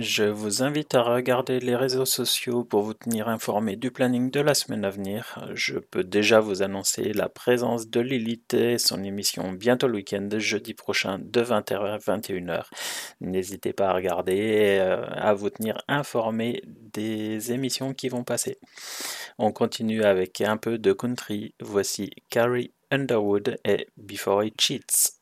Je 0.00 0.22
vous 0.22 0.62
invite 0.62 0.94
à 0.94 1.02
regarder 1.02 1.58
les 1.58 1.74
réseaux 1.74 2.04
sociaux 2.04 2.62
pour 2.62 2.82
vous 2.82 2.94
tenir 2.94 3.26
informé 3.28 3.74
du 3.74 3.90
planning 3.90 4.30
de 4.30 4.38
la 4.38 4.54
semaine 4.54 4.84
à 4.84 4.90
venir. 4.90 5.44
Je 5.54 5.80
peux 5.80 6.04
déjà 6.04 6.38
vous 6.38 6.62
annoncer 6.62 7.12
la 7.12 7.28
présence 7.28 7.88
de 7.88 7.98
Lilith 7.98 8.54
et 8.54 8.78
son 8.78 9.02
émission 9.02 9.50
bientôt 9.50 9.88
le 9.88 9.96
week-end, 9.96 10.28
jeudi 10.36 10.74
prochain 10.74 11.18
de 11.18 11.42
20h 11.42 11.80
à 11.80 11.98
21h. 11.98 12.66
N'hésitez 13.20 13.72
pas 13.72 13.88
à 13.88 13.94
regarder 13.94 14.36
et 14.36 14.80
euh, 14.80 15.04
à 15.10 15.34
vous 15.34 15.50
tenir 15.50 15.82
informé 15.88 16.62
des 16.92 17.50
émissions 17.50 17.92
qui 17.92 18.08
vont 18.08 18.22
passer. 18.22 18.58
On 19.36 19.50
continue 19.50 20.04
avec 20.04 20.40
un 20.42 20.58
peu 20.58 20.78
de 20.78 20.92
country. 20.92 21.56
Voici 21.60 22.10
Carrie 22.30 22.72
Underwood 22.92 23.58
et 23.64 23.88
Before 23.96 24.44
It 24.44 24.60
Cheats. 24.60 25.17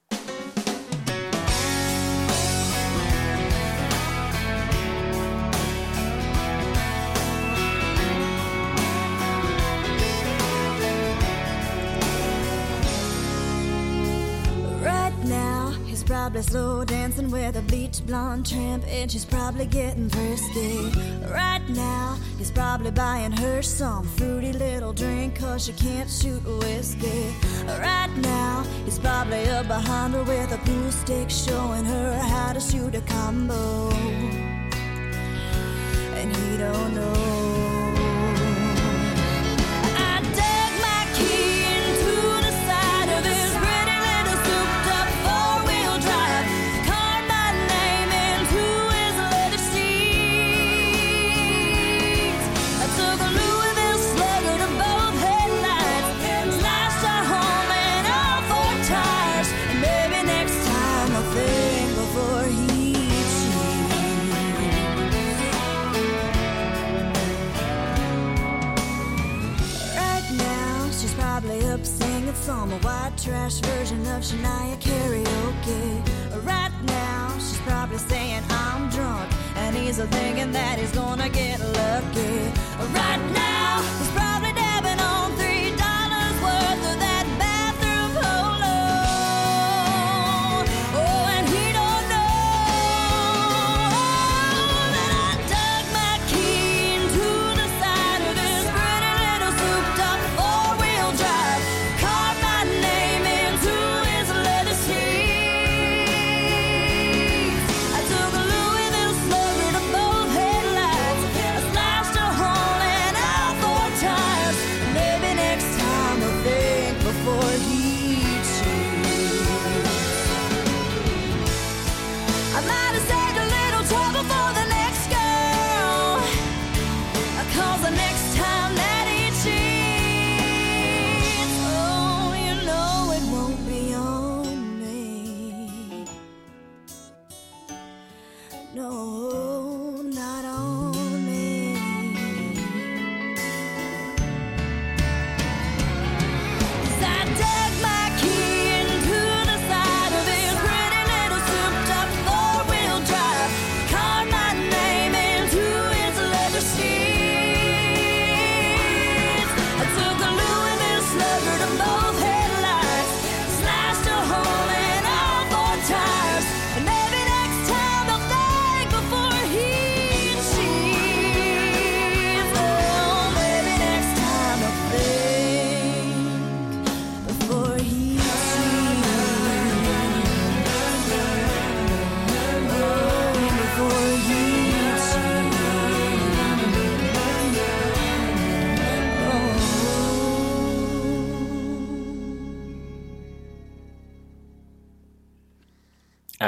Probably 16.36 16.52
slow 16.52 16.84
dancing 16.84 17.30
with 17.30 17.56
a 17.56 17.62
bleach 17.62 18.04
blonde 18.06 18.44
tramp, 18.44 18.84
and 18.88 19.10
she's 19.10 19.24
probably 19.24 19.64
getting 19.64 20.10
frisky. 20.10 20.90
Right 21.30 21.62
now, 21.70 22.18
he's 22.36 22.50
probably 22.50 22.90
buying 22.90 23.32
her 23.32 23.62
some 23.62 24.04
fruity 24.04 24.52
little 24.52 24.92
drink, 24.92 25.38
cause 25.38 25.64
she 25.64 25.72
can't 25.72 26.10
shoot 26.10 26.42
whiskey. 26.44 27.34
Right 27.66 28.10
now, 28.18 28.64
he's 28.84 28.98
probably 28.98 29.48
up 29.48 29.66
behind 29.66 30.12
her 30.12 30.24
with 30.24 30.52
a 30.52 30.58
pool 30.58 30.92
stick, 30.92 31.30
showing 31.30 31.86
her 31.86 32.18
how 32.18 32.52
to 32.52 32.60
shoot 32.60 32.94
a 32.94 33.00
combo. 33.00 33.88
And 36.18 36.36
he 36.36 36.58
don't 36.58 36.94
know. 36.94 37.35
Singing 72.46 72.70
some 72.70 72.70
white 72.82 73.12
trash 73.16 73.58
version 73.60 74.00
of 74.06 74.22
Shania 74.22 74.76
karaoke. 74.78 76.44
Right 76.44 76.72
now, 76.84 77.32
she's 77.34 77.60
probably 77.60 77.98
saying 77.98 78.42
I'm 78.50 78.88
drunk, 78.90 79.30
and 79.56 79.76
he's 79.76 79.98
a 79.98 80.06
thinking 80.06 80.52
that 80.52 80.78
he's 80.78 80.92
gonna 80.92 81.28
get 81.28 81.58
lucky. 81.60 82.36
Right 82.94 83.22
now, 83.32 83.82
he's 83.98 84.10
probably 84.10 84.55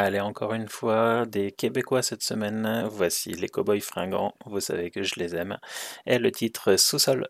Allez, 0.01 0.21
encore 0.21 0.55
une 0.55 0.69
fois, 0.69 1.27
des 1.27 1.51
Québécois 1.51 2.03
cette 2.03 2.23
semaine. 2.23 2.87
Voici 2.89 3.33
les 3.33 3.49
Cowboys 3.49 3.81
fringants. 3.81 4.33
Vous 4.47 4.61
savez 4.61 4.93
que 4.93 5.03
je 5.03 5.17
les 5.17 5.35
aime. 5.35 5.59
Et 6.07 6.21
le 6.21 6.31
titre 6.31 6.77
Sous-sol. 6.77 7.27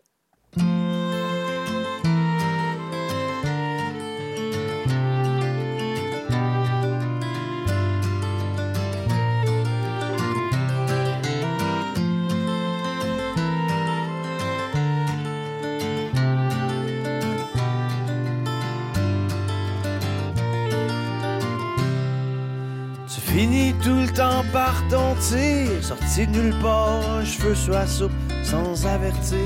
Tout 24.39 24.45
le 24.45 24.51
temps 24.51 24.53
par 24.53 24.87
ton 24.89 25.15
tir, 25.19 25.83
sorti 25.83 26.27
de 26.27 26.31
nulle 26.31 26.55
part, 26.61 27.25
cheveux 27.25 27.55
sur 27.55 27.73
la 27.73 27.87
soupe 27.87 28.11
sans 28.43 28.85
avertir. 28.85 29.37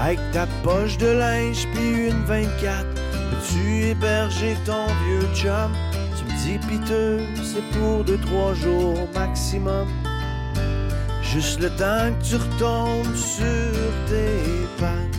Avec 0.00 0.18
ta 0.32 0.46
poche 0.62 0.96
de 0.98 1.08
linge 1.08 1.66
puis 1.74 2.08
une 2.08 2.24
24, 2.24 2.84
peux-tu 2.94 3.84
héberger 3.84 4.56
ton 4.64 4.86
vieux 5.04 5.28
chum? 5.34 5.72
Tu 6.16 6.24
me 6.24 6.38
dis 6.38 6.58
piteux, 6.66 7.20
c'est 7.42 7.78
pour 7.78 8.04
deux, 8.04 8.18
trois 8.18 8.54
jours 8.54 9.08
maximum. 9.14 9.88
Juste 11.22 11.60
le 11.60 11.70
temps 11.70 12.12
que 12.18 12.24
tu 12.24 12.36
retombes 12.36 13.14
sur 13.14 13.92
tes 14.08 14.66
pattes. 14.78 15.18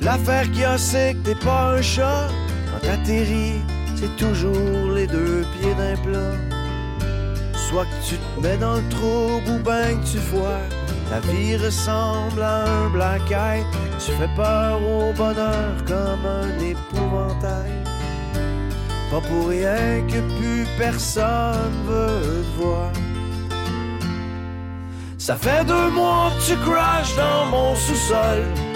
L'affaire 0.00 0.50
qui 0.50 0.64
a, 0.64 0.78
c'est 0.78 1.14
que 1.14 1.30
t'es 1.30 1.34
pas 1.34 1.74
un 1.76 1.82
chat. 1.82 2.28
Quand 2.72 2.86
t'atterris, 2.86 3.60
c'est 4.00 4.16
toujours 4.16 4.92
les 4.94 5.06
deux 5.06 5.44
pieds 5.54 5.74
d'un 5.74 5.96
plat. 6.02 6.32
Soit 7.68 7.84
que 7.84 8.08
tu 8.08 8.16
te 8.16 8.40
mets 8.40 8.56
dans 8.56 8.76
le 8.76 8.88
trouble 8.88 9.50
ou 9.50 9.62
ben 9.62 10.00
que 10.00 10.06
tu 10.12 10.18
foires. 10.18 10.70
La 11.10 11.20
vie 11.20 11.56
ressemble 11.56 12.42
à 12.42 12.64
un 12.64 12.88
black 12.88 13.30
eye. 13.30 13.64
Tu 13.98 14.12
fais 14.12 14.30
peur 14.34 14.80
au 14.82 15.12
bonheur 15.12 15.72
comme 15.86 16.24
un 16.24 16.58
épouvantail. 16.58 17.72
Pas 19.10 19.20
pour 19.20 19.48
rien 19.48 20.02
que 20.08 20.20
plus 20.38 20.66
personne 20.78 21.74
veut 21.86 22.42
te 22.42 22.62
voir. 22.62 22.92
Ça 25.18 25.36
fait 25.36 25.64
deux 25.64 25.90
mois 25.90 26.30
que 26.38 26.52
tu 26.52 26.56
crashes 26.58 27.16
dans 27.16 27.46
mon 27.50 27.74
sous-sol. 27.74 28.69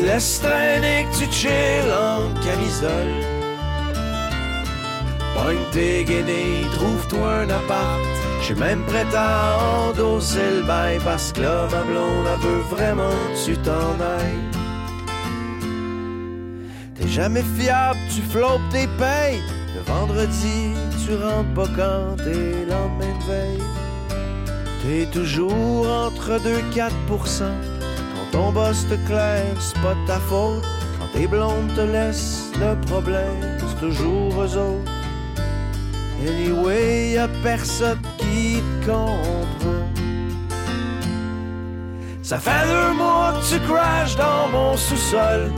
Te 0.00 0.06
laisses 0.06 0.40
traîner, 0.40 1.06
que 1.12 1.18
tu 1.18 1.30
chill 1.30 1.92
en 1.92 2.32
camisole. 2.40 3.20
Pogne 5.34 5.58
tes 5.72 6.04
guenilles, 6.04 6.66
trouve-toi 6.72 7.40
un 7.40 7.50
appart. 7.50 8.00
J'suis 8.40 8.54
même 8.54 8.82
prêt 8.84 9.04
à 9.14 9.58
endosser 9.90 10.56
le 10.56 10.62
bail 10.62 10.98
parce 11.04 11.32
que 11.32 11.42
là, 11.42 11.68
ma 11.70 11.82
blonde, 11.82 12.26
elle 12.32 12.40
veut 12.40 12.62
vraiment 12.70 13.10
que 13.10 13.44
tu 13.44 13.58
t'en 13.58 13.92
ailles. 14.00 14.48
T'es 16.94 17.08
jamais 17.08 17.44
fiable, 17.58 17.98
tu 18.14 18.22
flottes 18.22 18.70
tes 18.70 18.86
payes. 18.96 19.42
Le 19.74 19.82
vendredi, 19.82 20.72
tu 21.04 21.14
rentres 21.14 21.52
pas 21.54 21.68
quand 21.76 22.16
t'es 22.24 22.64
lendemain 22.70 23.18
de 23.18 23.24
veille. 23.30 23.62
T'es 24.82 25.06
toujours 25.12 25.86
entre 25.86 26.38
2-4%. 26.38 27.69
Ton 28.32 28.52
boss 28.52 28.86
te 28.88 28.94
claire, 29.06 29.56
c'est 29.58 29.80
pas 29.82 29.96
ta 30.06 30.18
faute. 30.18 30.62
Quand 30.98 31.18
tes 31.18 31.26
blondes 31.26 31.74
te 31.74 31.80
laissent, 31.80 32.52
le 32.58 32.74
problème, 32.86 33.58
c'est 33.58 33.80
toujours 33.80 34.42
eux 34.42 34.56
autres. 34.56 34.92
Anyway, 36.26 37.12
y 37.12 37.18
a 37.18 37.28
personne 37.42 38.00
qui 38.18 38.62
te 38.82 38.86
comprend. 38.86 39.88
Ça 42.22 42.38
fait 42.38 42.66
deux 42.68 42.92
mois 42.96 43.32
que 43.32 43.54
tu 43.54 43.60
crashes 43.66 44.16
dans 44.16 44.48
mon 44.52 44.76
sous-sol. 44.76 45.50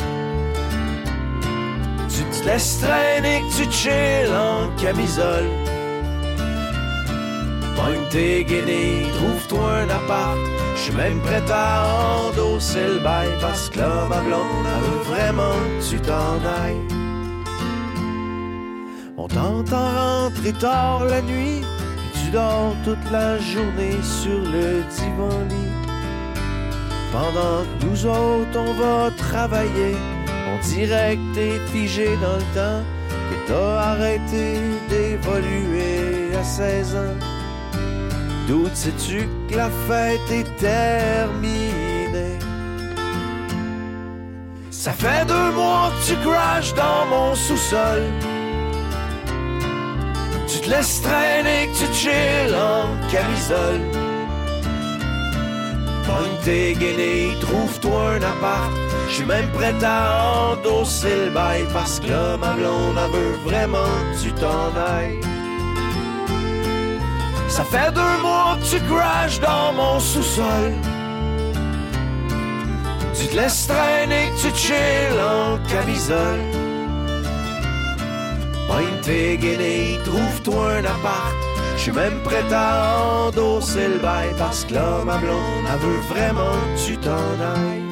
Tu 2.09 2.23
te 2.25 2.47
laisses 2.47 2.81
traîner, 2.81 3.43
que 3.43 3.65
tu 3.65 3.71
chill 3.71 4.31
en 4.33 4.75
camisole. 4.81 5.49
Pogne 7.77 8.09
tes 8.11 8.45
guenilles, 8.45 9.11
trouve-toi 9.17 9.71
un 9.81 9.91
appart. 9.91 10.39
J'suis 10.83 10.97
même 10.97 11.21
prêt 11.21 11.45
à 11.49 11.85
endosser 12.27 12.85
le 12.95 12.99
bail 12.99 13.29
parce 13.41 13.71
que 13.71 13.79
là, 13.79 14.05
ma 14.09 14.21
blonde, 14.21 14.67
elle 14.67 14.91
veut 14.91 15.15
vraiment 15.15 15.55
que 15.79 15.89
tu 15.89 16.01
t'en 16.01 16.35
ailles. 16.61 16.89
On 19.17 19.29
t'entend 19.29 20.25
rentrer 20.25 20.53
tard 20.55 21.05
la 21.05 21.23
nuit, 21.23 21.61
puis 21.61 22.25
tu 22.25 22.31
dors 22.33 22.75
toute 22.85 23.11
la 23.13 23.39
journée 23.39 24.03
sur 24.03 24.41
le 24.41 24.83
divan 24.97 25.39
lit. 25.51 25.73
Pendant 27.13 27.63
que 27.63 27.87
nous 27.87 28.07
autres, 28.07 28.59
on 28.59 28.73
va 28.73 29.13
travailler, 29.17 29.95
on 30.53 30.67
dirait 30.67 31.17
que 31.17 31.35
t'es 31.37 31.59
figé 31.71 32.07
dans 32.17 32.39
le 32.39 32.55
temps, 32.57 32.83
que 33.31 33.47
t'as 33.47 33.79
arrêté 33.93 34.59
d'évoluer 34.89 36.35
à 36.37 36.43
16 36.43 36.97
ans. 36.97 37.32
D'où 38.49 38.67
sais-tu 38.75 39.29
que 39.49 39.57
la 39.57 39.71
fête 39.87 40.31
est 40.31 40.57
terminée? 40.57 42.39
Ça 44.71 44.93
fait 44.93 45.25
deux 45.27 45.53
mois 45.53 45.93
que 45.93 46.09
tu 46.09 46.17
crashes 46.27 46.75
dans 46.75 47.07
mon 47.09 47.35
sous-sol. 47.37 48.03
Tu 50.49 50.61
te 50.61 50.71
laisses 50.71 51.01
traîner, 51.03 51.69
que 51.69 51.87
tu 51.87 51.95
chill 51.95 52.55
en 52.55 52.89
camisole. 53.11 53.81
Pogne 56.05 56.39
tes 56.45 56.73
guenilles, 56.75 57.39
trouve-toi 57.41 58.15
un 58.15 58.23
appart. 58.23 58.73
J'suis 59.09 59.25
même 59.25 59.49
prêt 59.51 59.75
à 59.85 60.53
endosser 60.53 61.27
le 61.27 61.31
bail 61.31 61.65
parce 61.73 62.01
que 62.01 62.09
là, 62.09 62.37
ma 62.37 62.55
blonde, 62.55 62.99
elle 62.99 63.51
vraiment 63.51 63.93
tu 64.21 64.33
t'en 64.33 64.75
ailles. 64.77 65.21
Ça 67.53 67.65
fait 67.65 67.93
deux 67.93 68.17
mois 68.23 68.57
que 68.59 68.65
tu 68.65 68.81
crashes 68.91 69.39
dans 69.41 69.75
mon 69.75 70.01
sous-sol. 70.01 70.73
Tu 73.15 73.27
te 73.27 73.37
laisses 73.37 73.67
traîner, 73.67 74.33
tu 74.41 74.49
chill 74.57 75.19
en 75.21 75.59
camisole. 75.69 76.41
Pogne 78.67 79.01
tes 79.03 79.37
guenilles, 79.37 79.99
trouve-toi 80.03 80.77
un 80.77 80.85
appart. 80.87 81.35
J'suis 81.77 81.93
même 81.93 82.23
prêt 82.25 82.51
à 82.55 82.97
endosser 83.27 83.89
le 83.89 83.99
bail 83.99 84.31
parce 84.39 84.65
que 84.65 84.73
là, 84.73 85.05
ma 85.05 85.19
blonde, 85.19 85.67
elle 85.71 85.79
veut 85.79 86.01
vraiment 86.09 86.57
que 86.75 86.87
tu 86.87 86.97
t'en 86.97 87.11
ailles. 87.11 87.92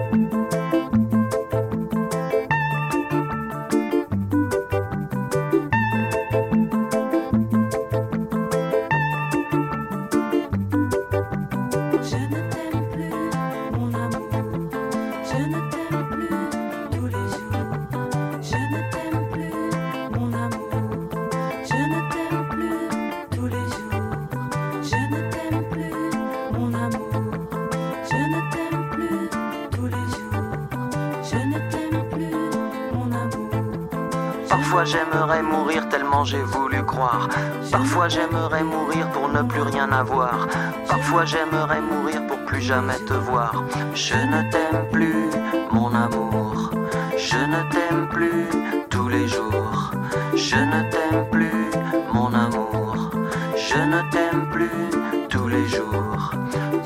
Parfois 34.81 34.99
j'aimerais 34.99 35.43
mourir 35.43 35.89
tellement 35.89 36.23
j'ai 36.23 36.41
voulu 36.41 36.83
croire. 36.83 37.29
Parfois 37.71 38.07
j'aimerais 38.07 38.63
mourir 38.63 39.07
pour 39.11 39.29
ne 39.29 39.43
plus 39.43 39.61
rien 39.61 39.91
avoir. 39.91 40.47
Parfois 40.87 41.23
j'aimerais 41.23 41.81
mourir 41.81 42.25
pour 42.25 42.39
plus 42.45 42.61
jamais 42.61 42.97
te 43.05 43.13
voir. 43.13 43.63
Je 43.93 44.15
ne 44.15 44.49
t'aime 44.49 44.89
plus, 44.91 45.29
mon 45.71 45.93
amour. 45.93 46.71
Je 47.15 47.35
ne 47.35 47.61
t'aime 47.69 48.07
plus 48.09 48.47
tous 48.89 49.07
les 49.07 49.27
jours. 49.27 49.91
Je 50.33 50.55
ne 50.55 50.89
t'aime 50.89 51.29
plus, 51.29 51.69
mon 52.11 52.33
amour. 52.33 53.11
Je 53.55 53.77
ne 53.77 54.01
t'aime 54.09 54.49
plus 54.49 55.27
tous 55.29 55.47
les 55.47 55.67
jours. 55.67 56.31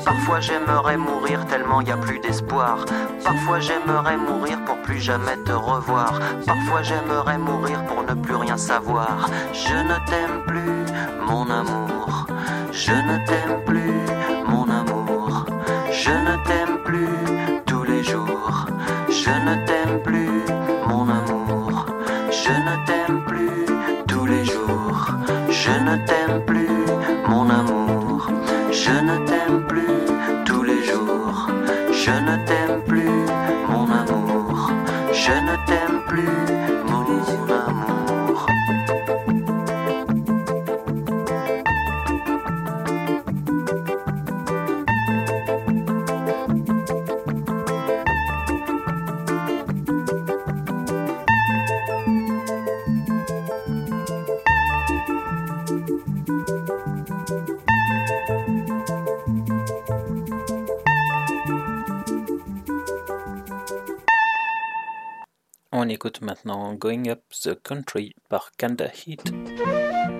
Parfois 0.04 0.40
j'aimerais 0.40 0.98
mourir 0.98 1.46
tellement 1.46 1.80
y 1.80 1.92
a 1.92 1.96
plus 1.96 2.18
d'espoir. 2.18 2.84
Parfois 3.24 3.58
j'aimerais 3.58 4.18
mourir 4.18 4.62
pour 4.66 4.75
jamais 5.00 5.36
te 5.38 5.52
revoir. 5.52 6.18
Parfois 6.46 6.82
j'aimerais 6.82 7.38
mourir 7.38 7.84
pour 7.86 8.02
ne 8.02 8.14
plus 8.14 8.36
rien 8.36 8.56
savoir. 8.56 9.28
Je 9.52 9.74
ne 9.74 9.96
t'aime 10.06 10.42
plus, 10.46 10.84
mon 11.26 11.48
amour. 11.50 12.26
Je 12.72 12.92
ne 12.92 13.26
t'aime 13.26 13.64
plus, 13.64 14.00
going 66.78 67.08
up 67.08 67.20
the 67.44 67.56
country 67.56 68.14
park 68.28 68.56
kinda 68.58 68.88
heat. 68.88 70.15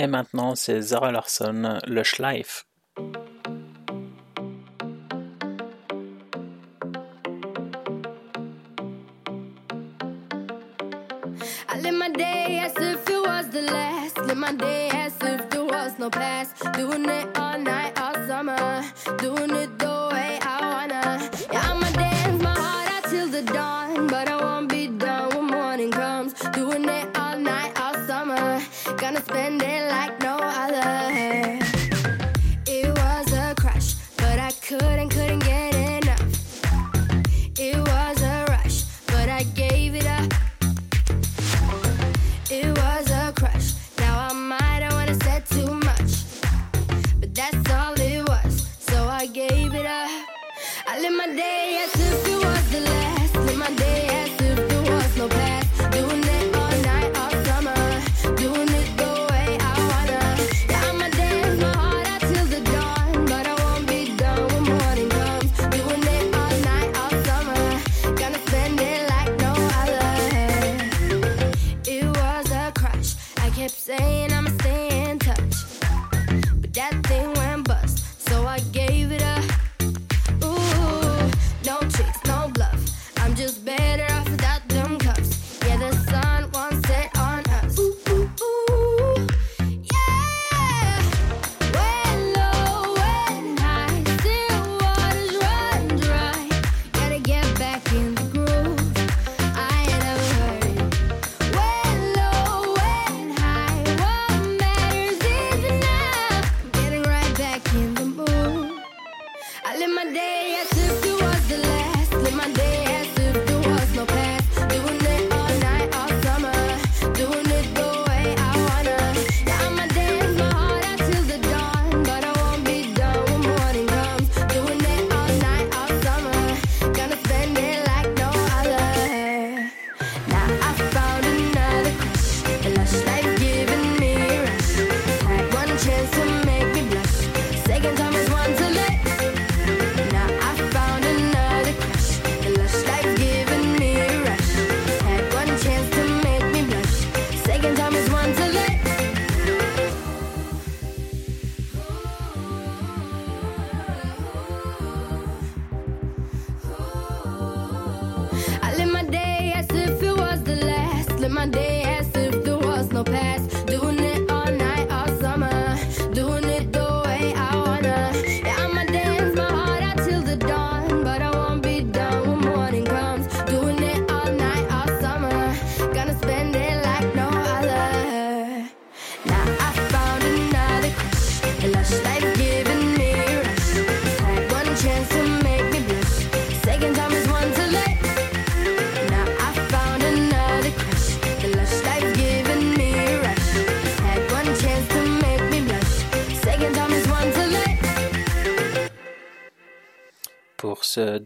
Et 0.00 0.06
maintenant, 0.06 0.54
c'est 0.54 0.80
Zara 0.80 1.12
Larsson, 1.12 1.78
le 1.86 2.02
Schleif, 2.02 2.64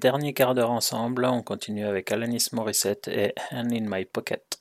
dernier 0.04 0.34
quart 0.34 0.54
d'heure 0.54 0.70
ensemble, 0.70 1.24
on 1.24 1.42
continue 1.42 1.86
avec 1.86 2.12
Alanis 2.12 2.48
Morissette 2.52 3.08
et 3.08 3.34
Hand 3.50 3.72
in 3.72 3.86
My 3.88 4.04
Pocket. 4.04 4.53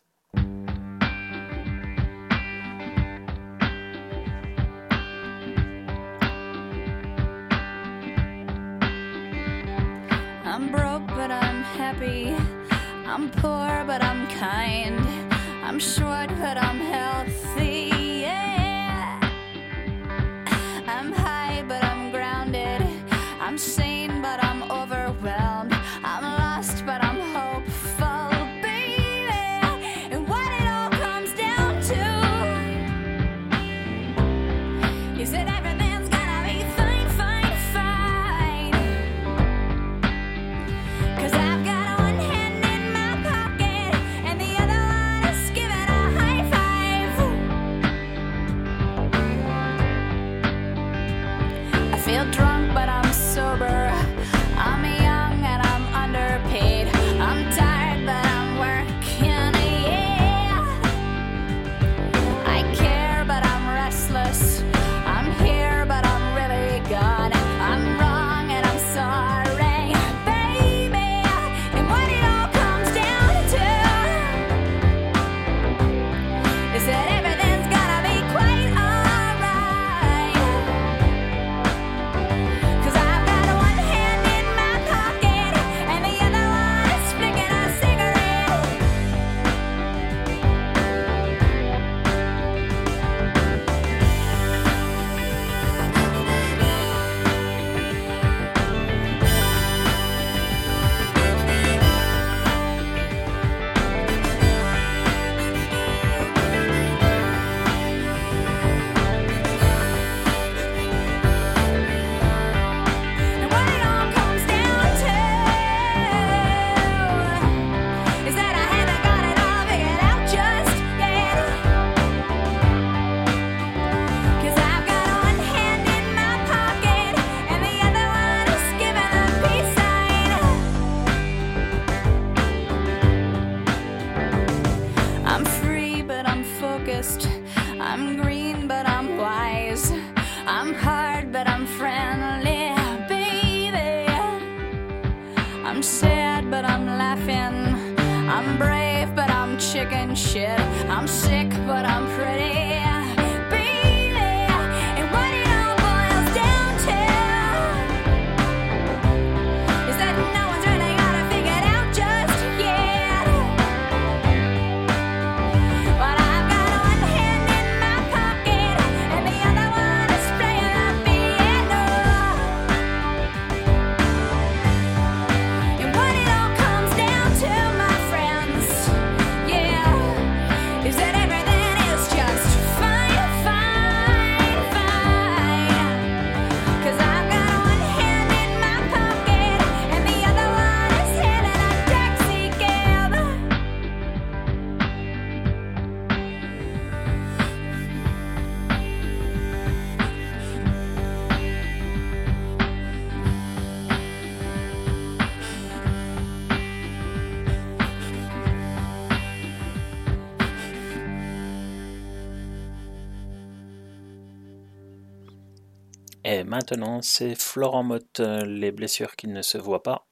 maintenant, 216.53 217.01
c'est 217.01 217.33
Florent 217.33 217.81
Motte, 217.81 218.19
euh, 218.19 218.45
les 218.45 218.71
blessures 218.71 219.15
qui 219.15 219.27
ne 219.27 219.41
se 219.41 219.57
voient 219.57 219.81
pas. 219.81 220.07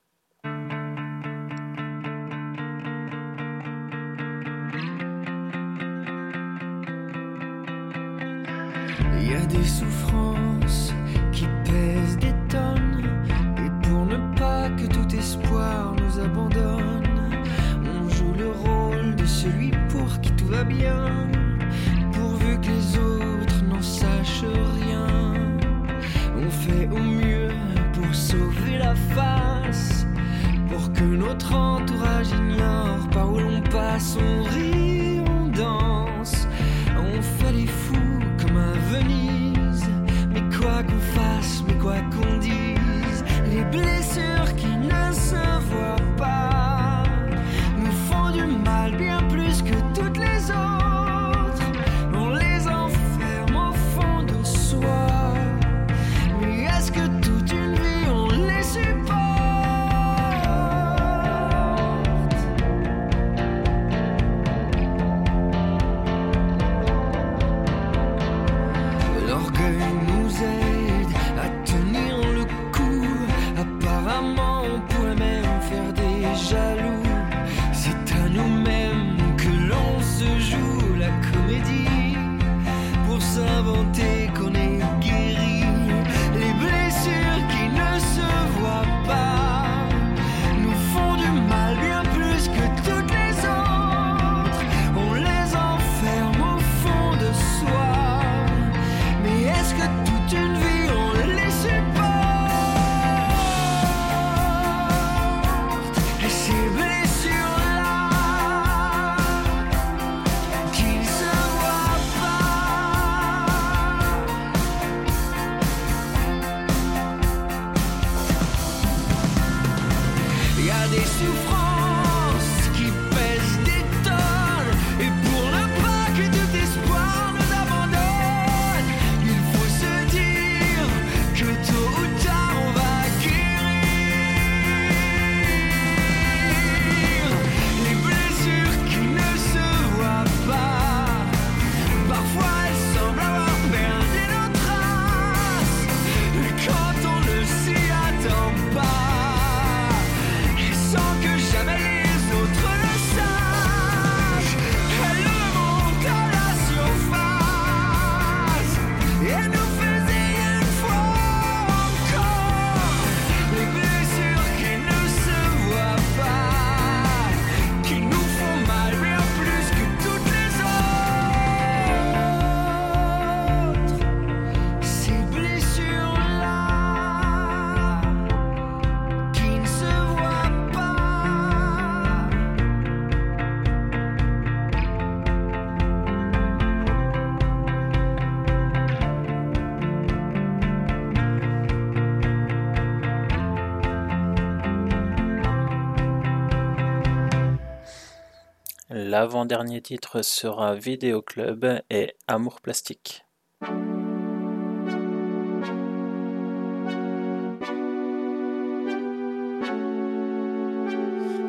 L'avant-dernier 199.21 199.81
titre 199.81 200.23
sera 200.23 200.73
Vidéo 200.73 201.21
Club 201.21 201.79
et 201.91 202.15
Amour 202.27 202.59
Plastique. 202.59 203.23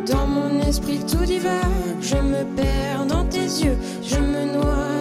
Dans 0.07 0.27
mon 0.27 0.61
esprit 0.69 1.01
tout 1.11 1.25
divague, 1.25 2.03
je 2.03 2.17
me 2.17 2.45
perds 2.55 3.07
dans 3.07 3.25
tes 3.25 3.39
yeux, 3.39 3.79
je 4.03 4.19
me 4.19 4.53
noie 4.53 4.92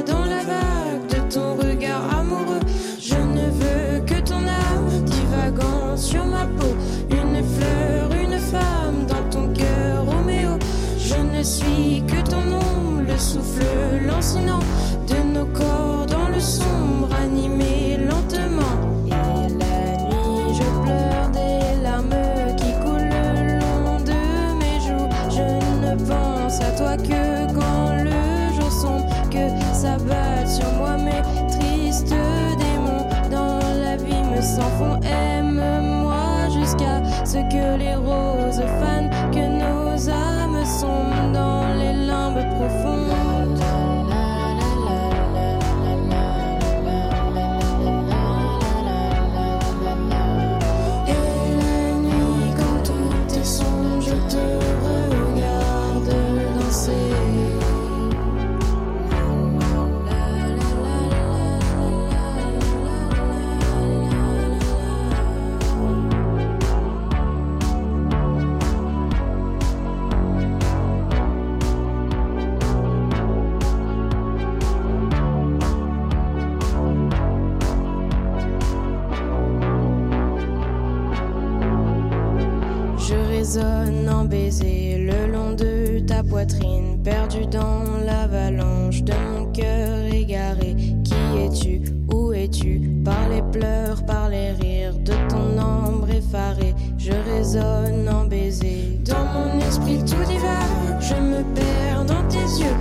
de 14.21 15.33
nos 15.33 15.47
corps 15.47 16.05
dans 16.05 16.29
le 16.29 16.39
sombre, 16.39 17.09
animé 17.23 17.80
perdu 87.03 87.45
dans 87.47 87.83
l'avalanche 88.05 89.03
de 89.03 89.13
mon 89.33 89.45
cœur 89.51 90.05
égaré. 90.13 90.75
Qui 91.03 91.13
es-tu? 91.39 91.81
Où 92.13 92.33
es-tu? 92.33 92.79
Par 93.03 93.29
les 93.29 93.41
pleurs, 93.51 94.05
par 94.05 94.29
les 94.29 94.51
rires 94.51 94.97
de 94.99 95.13
ton 95.29 95.59
ombre 95.59 96.09
effarée. 96.09 96.75
Je 96.97 97.11
résonne 97.11 98.07
en 98.09 98.25
baiser. 98.25 98.99
Dans 99.05 99.25
mon 99.33 99.59
esprit 99.59 99.99
tout 99.99 100.23
divague, 100.27 100.99
je 100.99 101.15
me 101.15 101.43
perds 101.55 102.05
dans 102.05 102.27
tes 102.27 102.61
yeux, 102.61 102.75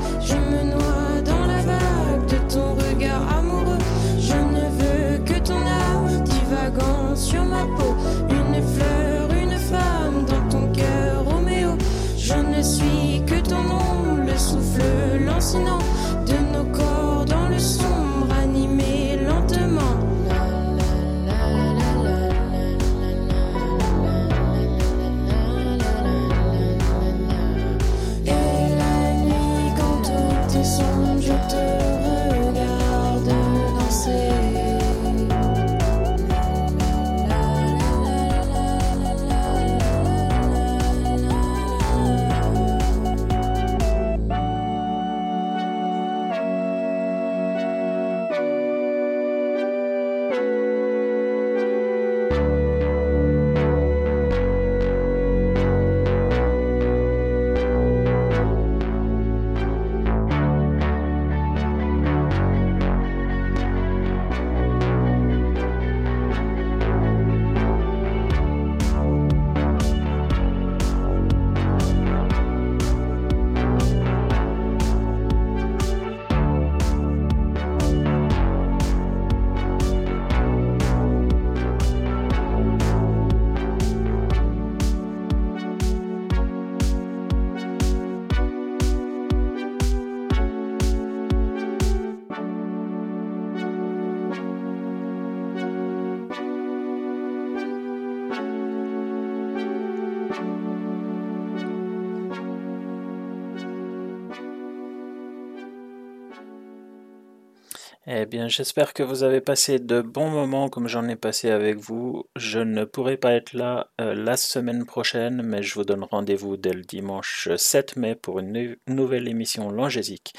Eh 108.12 108.27
bien, 108.27 108.49
j'espère 108.49 108.93
que 108.93 109.05
vous 109.05 109.23
avez 109.23 109.41
passé 109.41 109.78
de 109.78 110.01
bons 110.01 110.31
moments 110.31 110.69
comme 110.69 110.89
j'en 110.89 111.07
ai 111.07 111.15
passé 111.15 111.49
avec 111.49 111.78
vous. 111.78 112.24
Je 112.35 112.59
ne 112.59 112.85
pourrai 112.85 113.16
pas 113.16 113.35
être 113.35 113.53
là 113.53 113.93
euh, 114.01 114.15
la 114.16 114.37
semaine 114.37 114.85
prochaine, 114.85 115.43
mais 115.43 115.62
je 115.62 115.74
vous 115.74 115.85
donne 115.85 116.03
rendez-vous 116.03 116.57
dès 116.57 116.73
le 116.73 116.82
dimanche 116.82 117.49
7 117.57 117.95
mai 117.97 118.16
pour 118.16 118.41
une 118.41 118.53
nou- 118.53 118.74
nouvelle 118.89 119.28
émission 119.28 119.70
Langésique. 119.70 120.32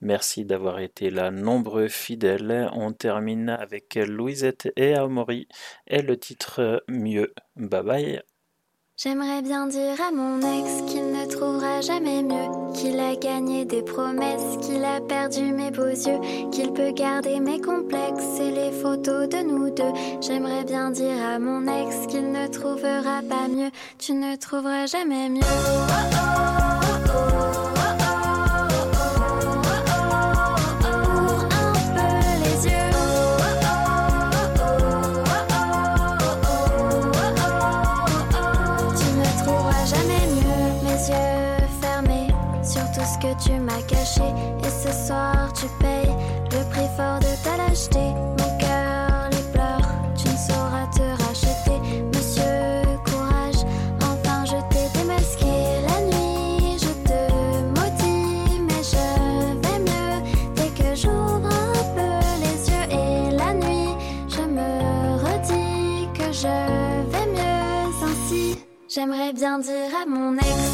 Merci 0.00 0.44
d'avoir 0.44 0.80
été 0.80 1.10
là, 1.10 1.30
nombreux 1.30 1.86
fidèles. 1.86 2.68
On 2.72 2.92
termine 2.92 3.50
avec 3.50 3.94
Louisette 3.94 4.72
et 4.74 4.94
Amaury 4.94 5.46
et 5.86 6.02
le 6.02 6.18
titre 6.18 6.60
euh, 6.60 6.78
Mieux. 6.88 7.32
Bye 7.54 7.82
bye. 7.84 8.22
J'aimerais 8.96 9.42
bien 9.42 9.68
dire 9.68 10.00
à 10.00 10.10
mon 10.10 10.38
ex 10.38 10.92
qu'il 10.92 11.12
ne 11.12 11.26
trouvera 11.26 11.61
jamais 11.82 12.22
mieux, 12.22 12.72
qu'il 12.74 12.98
a 13.00 13.14
gagné 13.16 13.64
des 13.64 13.82
promesses, 13.82 14.56
qu'il 14.62 14.84
a 14.84 15.00
perdu 15.00 15.52
mes 15.52 15.70
beaux 15.70 15.86
yeux, 15.86 16.20
qu'il 16.50 16.72
peut 16.72 16.92
garder 16.92 17.40
mes 17.40 17.60
complexes 17.60 18.40
et 18.40 18.50
les 18.50 18.70
photos 18.70 19.28
de 19.28 19.38
nous 19.38 19.70
deux. 19.70 19.92
J'aimerais 20.20 20.64
bien 20.64 20.90
dire 20.90 21.20
à 21.34 21.38
mon 21.38 21.66
ex 21.66 22.06
qu'il 22.08 22.30
ne 22.30 22.46
trouvera 22.46 23.20
pas 23.28 23.48
mieux, 23.48 23.70
tu 23.98 24.12
ne 24.14 24.36
trouveras 24.36 24.86
jamais 24.86 25.28
mieux. 25.28 25.40
Ouvre 25.40 26.81
tu 43.44 43.52
m'as 43.58 43.82
caché. 43.82 44.22
Et 44.64 44.70
ce 44.70 44.92
soir, 45.06 45.52
tu 45.54 45.66
payes 45.80 46.14
le 46.50 46.64
prix 46.70 46.88
fort 46.96 47.18
de 47.20 47.32
ta 47.44 47.56
lâcheté. 47.56 47.98
Mon 48.38 48.58
cœur 48.58 49.28
les 49.30 49.52
pleure, 49.52 49.88
tu 50.16 50.28
ne 50.28 50.36
sauras 50.36 50.86
te 50.94 51.22
racheter. 51.24 51.78
Monsieur, 52.14 52.82
courage, 53.04 53.64
enfin 54.02 54.44
je 54.44 54.58
t'ai 54.70 54.98
démasqué 54.98 55.54
la 55.88 56.00
nuit. 56.10 56.78
Je 56.78 56.92
te 57.08 57.18
maudis, 57.76 58.60
mais 58.68 58.82
je 58.82 59.04
vais 59.62 59.78
mieux 59.78 60.16
dès 60.56 60.70
que 60.82 60.94
j'ouvre 60.94 61.48
un 61.48 61.84
peu 61.96 62.14
les 62.42 62.70
yeux. 62.70 62.86
Et 62.90 63.30
la 63.36 63.54
nuit, 63.54 63.94
je 64.28 64.42
me 64.42 64.68
redis 65.24 66.08
que 66.14 66.32
je 66.32 67.10
vais 67.10 67.26
mieux. 67.32 68.04
Ainsi, 68.04 68.58
j'aimerais 68.88 69.32
bien 69.32 69.58
dire 69.58 69.90
à 70.02 70.06
mon 70.06 70.36
ex. 70.36 70.71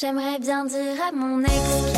J'aimerais 0.00 0.38
bien 0.38 0.64
dire 0.64 0.94
à 1.08 1.10
mon 1.10 1.42
ex 1.42 1.97